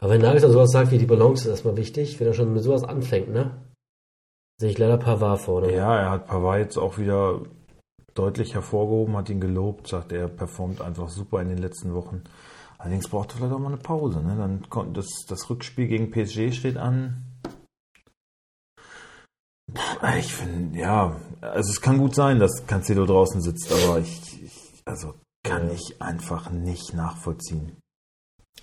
[0.00, 2.64] Aber wenn Nagelsmann sowas sagt wie die Balance ist erstmal wichtig, wenn er schon mit
[2.64, 3.52] sowas anfängt, ne?
[4.58, 5.72] Sehe ich leider Pavard vorne.
[5.72, 7.42] Ja, er hat Pavard jetzt auch wieder
[8.14, 12.24] deutlich hervorgehoben, hat ihn gelobt, sagt er performt einfach super in den letzten Wochen.
[12.78, 14.20] Allerdings braucht er vielleicht auch mal eine Pause.
[14.20, 14.34] Ne?
[14.36, 17.22] Dann kommt das, das Rückspiel gegen PSG steht an.
[20.18, 24.82] Ich finde, ja, also es kann gut sein, dass Cancelo draußen sitzt, aber ich, ich
[24.84, 25.74] also kann Ja.
[25.74, 27.76] ich einfach nicht nachvollziehen.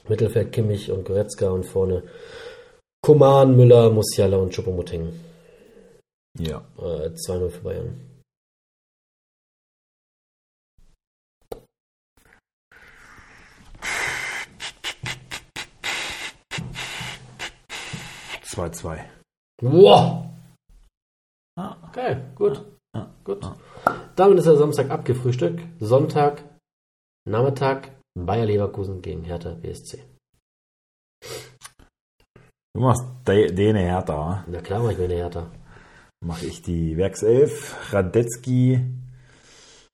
[0.07, 2.03] Mittelfeld Kimmich und Goretzka und vorne
[3.01, 5.13] Koman, Müller, Musiala und Choupo-Moting.
[6.37, 6.57] Ja.
[6.77, 8.21] Äh, 2-0 für Bayern.
[18.43, 19.05] 2-2.
[19.61, 20.28] Wow!
[21.59, 21.75] Ah.
[21.89, 22.65] Okay, gut.
[22.95, 23.07] Ah.
[23.25, 23.45] Gut.
[24.15, 25.61] Damit ist der Samstag abgefrühstückt.
[25.81, 26.41] Sonntag,
[27.27, 30.05] Nachmittag, Bayer Leverkusen gegen Hertha BSC.
[32.73, 34.45] Du machst de, den Hertha.
[34.47, 35.51] Na klar, mach ich mir eine Hertha.
[36.25, 37.93] mache ich die Werkself.
[37.93, 38.79] Radetzky,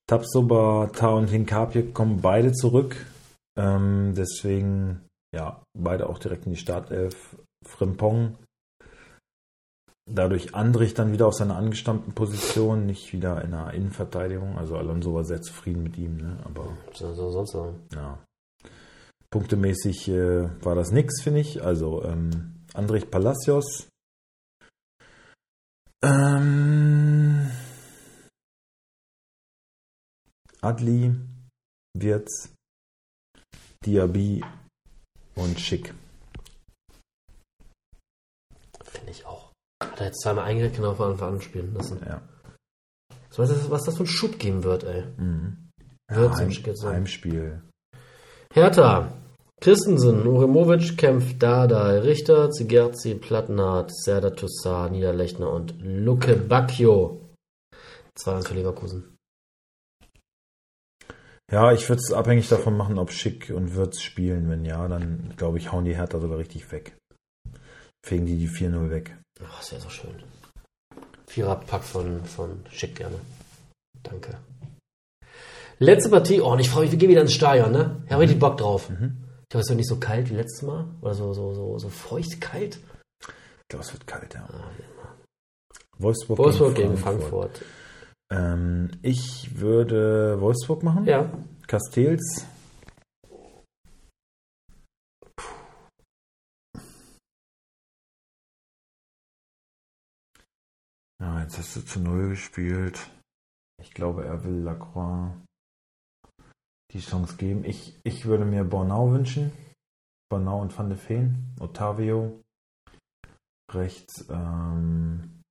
[0.08, 2.96] Tapsoba, Ta und Hinkapje kommen beide zurück.
[3.58, 7.36] Ähm, deswegen, ja, beide auch direkt in die Startelf.
[7.66, 8.38] Frimpong.
[10.08, 14.58] Dadurch Andrich dann wieder auf seiner angestammten Position, nicht wieder in der Innenverteidigung.
[14.58, 16.38] Also Alonso war sehr zufrieden mit ihm, ne?
[16.46, 17.82] aber Was soll sonst sagen?
[17.94, 18.20] ja.
[19.32, 21.62] Punktemäßig äh, war das nix, finde ich.
[21.62, 23.90] Also ähm, Andrich Palacios.
[26.02, 27.52] Ähm,
[30.62, 31.16] Adli,
[31.98, 32.54] Wirtz,
[33.86, 34.46] Diaby
[35.36, 35.94] und Schick.
[38.84, 39.45] Finde ich auch.
[39.96, 42.02] Hat er jetzt zweimal eingekriegt, kann er von Anfang an spielen lassen.
[42.06, 42.22] Ja.
[43.30, 45.06] So, was, das, was das für ein Schub geben wird, ey.
[45.16, 45.70] Mhm.
[46.10, 46.90] Wird Heim, Skizzen.
[46.90, 47.62] Heimspiel.
[48.54, 49.14] Hertha.
[49.62, 57.22] Christensen, Uremovic, Kempf, Dardai, Richter, Zigerzi, Plattenhardt, Serdar Toussaint, Niederlechner und Luke Bacchio.
[58.20, 59.18] 2-1 für Leverkusen.
[61.50, 64.50] Ja, ich würde es abhängig davon machen, ob Schick und Würz spielen.
[64.50, 66.98] Wenn ja, dann glaube ich, hauen die Hertha sogar richtig weg.
[68.06, 69.18] Fegen die die 4-0 weg.
[69.42, 70.24] Oh, das wäre so schön.
[71.28, 73.20] Viererpack von, von Schick gerne.
[74.04, 74.38] Danke.
[75.80, 76.42] Letzte Partie.
[76.42, 78.02] Oh, und ich freue mich, wir gehen wieder ins Stadion, ne?
[78.06, 78.90] Ich habe richtig Bock drauf.
[78.90, 80.86] Ich glaube, es wird nicht so kalt wie letztes Mal.
[81.02, 82.80] Oder so, so, so, so feucht kalt.
[83.22, 84.48] Ich glaube, es wird kalt, ja.
[85.98, 87.62] Wolfsburg, Wolfsburg gegen Frankfurt.
[88.32, 91.06] Ähm, ich würde Wolfsburg machen.
[91.06, 91.30] Ja.
[91.68, 92.46] Castells.
[101.26, 103.10] Ja, jetzt hast du zu Null gespielt.
[103.82, 105.36] Ich glaube, er will Lacroix
[106.94, 107.66] die Chance geben.
[107.66, 109.52] Ich, ich würde mir Bornau wünschen.
[110.30, 111.56] Bornau und Van de Feen.
[111.60, 112.44] Otavio.
[113.72, 114.30] Rechts.
[114.30, 115.42] Ähm,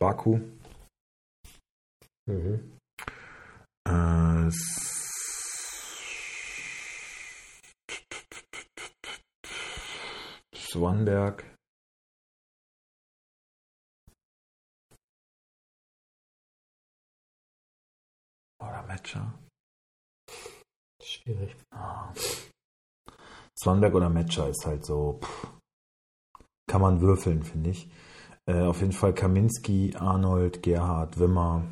[0.00, 0.40] Baku.
[2.26, 2.78] Mhm.
[3.86, 4.50] Äh,
[10.72, 11.44] Swanberg.
[18.58, 19.38] Oder Metscher.
[21.02, 21.54] Schwierig.
[23.54, 25.20] Swanberg oder Metscher ist halt so.
[25.22, 25.52] Pff,
[26.66, 27.90] kann man würfeln, finde ich.
[28.46, 31.70] Äh, auf jeden Fall Kaminski, Arnold, Gerhard, Wimmer.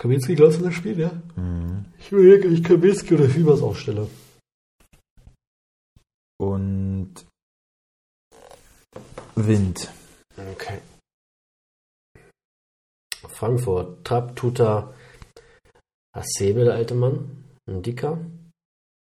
[0.00, 1.10] Kaminski, glaubst du das Spiel, ja?
[1.34, 1.86] Mhm.
[1.98, 4.08] Ich überlege, ob ich Kaminski oder Fiebers aufstelle.
[6.38, 7.26] Und
[9.36, 9.90] Wind.
[10.36, 10.80] Okay.
[13.28, 14.04] Frankfurt.
[14.04, 14.94] Trapp, Tuta,
[16.14, 17.44] Hasebe, der alte Mann.
[17.68, 18.18] Ein Dicker.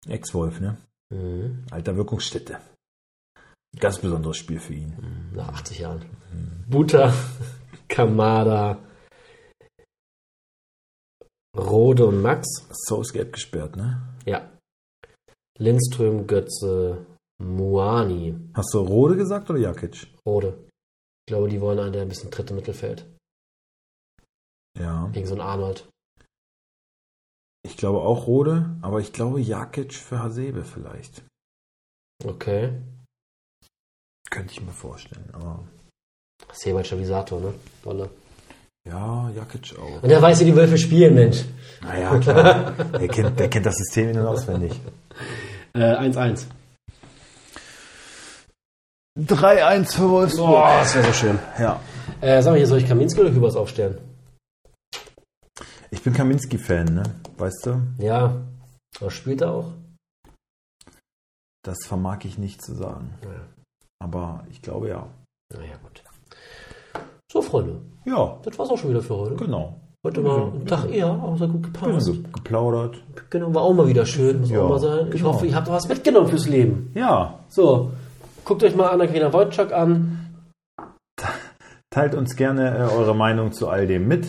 [0.07, 0.77] Ex-Wolf, ne?
[1.09, 1.65] Mhm.
[1.71, 2.59] Alter Wirkungsstätte.
[3.79, 5.31] Ganz besonderes Spiel für ihn.
[5.33, 6.05] Nach 80 Jahren.
[6.67, 7.13] Buta,
[7.87, 8.79] Kamada,
[11.55, 12.47] Rode und Max.
[12.71, 14.01] Southgate gesperrt, ne?
[14.25, 14.49] Ja.
[15.59, 17.05] Lindström, Götze,
[17.39, 18.35] Muani.
[18.53, 20.07] Hast du Rode gesagt oder Jakic?
[20.25, 20.57] Rode.
[21.25, 23.05] Ich glaube, die wollen einen, der ein bisschen tritt im Mittelfeld.
[24.79, 25.07] Ja.
[25.13, 25.87] Gegen so einen Arnold.
[27.65, 31.23] Ich glaube auch Rode, aber ich glaube Jakic für Hasebe vielleicht.
[32.23, 32.81] Okay.
[34.29, 35.63] Könnte ich mir vorstellen, aber.
[36.51, 37.53] Sebald Stabilisator, ne?
[37.83, 38.09] Dolle.
[38.85, 40.03] Ja, Jakic auch.
[40.03, 41.45] Und er weiß, wie die Wölfe spielen, Mensch.
[41.81, 42.71] Naja, klar.
[42.71, 44.73] der, kennt, der kennt das System in- und auswendig.
[45.73, 46.47] Äh, 1-1.
[49.19, 50.47] 3-1 für Wolfsburg.
[50.49, 51.39] Boah, das wäre so schön.
[51.59, 51.79] Ja.
[52.21, 53.97] Äh, sag mal hier, soll ich Kaminski oder Hübers aufstellen?
[55.91, 57.03] Ich bin Kaminski-Fan, ne?
[57.37, 57.81] Weißt du?
[57.99, 58.41] Ja.
[58.99, 59.71] Aber spielt er auch?
[61.63, 63.13] Das vermag ich nicht zu sagen.
[63.23, 63.29] Ja.
[64.03, 65.07] Aber ich glaube ja.
[65.53, 66.03] Naja, gut.
[67.31, 67.81] So, Freunde.
[68.05, 69.35] Ja, Das war's auch schon wieder für heute.
[69.35, 69.79] genau.
[70.05, 71.93] Heute mal einen Tag eher, aber so gut gepasst.
[71.95, 73.01] Bisschen ge- geplaudert.
[73.29, 74.41] Genau, war auch mal wieder schön.
[74.41, 75.05] Muss Ja, auch mal sein.
[75.07, 75.31] Ich genau.
[75.33, 76.91] hoffe, ihr habt was mitgenommen fürs Leben.
[76.93, 77.91] Ja, So,
[78.45, 80.19] guckt euch mal Anna-Karina Wojcik an.
[81.89, 84.25] teilt uns gerne äh, eure Meinung zu all dem mit.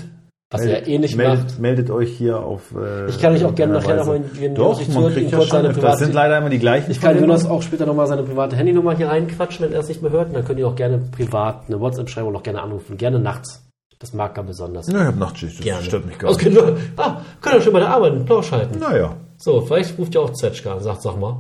[0.51, 1.59] Was er eh nicht meldet, macht.
[1.59, 2.73] meldet euch hier auf.
[2.77, 5.49] Äh, Ich kann euch auch gerne nachher nochmal, wenn Doch, Jonas man kriegt ja schon
[5.49, 5.81] seine öfter.
[5.81, 6.91] Privat- Das sind leider immer die gleichen.
[6.93, 10.01] Ich kann Jonas auch später nochmal seine private Handynummer hier reinquatschen, wenn er es nicht
[10.03, 10.29] mehr hört.
[10.29, 12.97] Und dann könnt ihr auch gerne privat eine WhatsApp schreiben und auch gerne anrufen.
[12.97, 13.67] Gerne nachts.
[13.99, 14.87] Das mag er besonders.
[14.93, 15.59] Ja, ich hab Nachtschicht.
[15.59, 15.83] Das Gerne.
[15.83, 16.45] stört mich gar nicht.
[16.45, 18.79] wir, ah, können wir schon bei der Arbeit einen Plausch halten.
[18.79, 21.37] Naja, So, vielleicht ruft ja auch Zetschka und sagt, sag mal.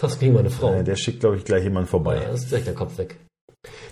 [0.00, 0.74] Das gegen meine Frau.
[0.74, 2.16] äh, der schickt, glaube ich, gleich jemand vorbei.
[2.16, 3.16] ja, das ist direkt der Kopf weg.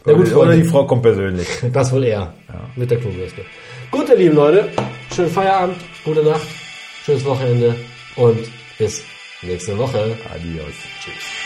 [0.05, 1.49] Na Oder, gut, oder die Frau kommt persönlich.
[1.73, 2.33] Das wohl er.
[2.77, 3.43] Mit der Klobürste.
[3.91, 4.69] Gut, ihr lieben Leute.
[5.15, 6.47] Schönen Feierabend, gute Nacht,
[7.05, 7.75] schönes Wochenende
[8.17, 8.39] und
[8.79, 9.03] bis
[9.43, 10.17] nächste Woche.
[10.33, 10.75] Adios.
[11.01, 11.46] Tschüss.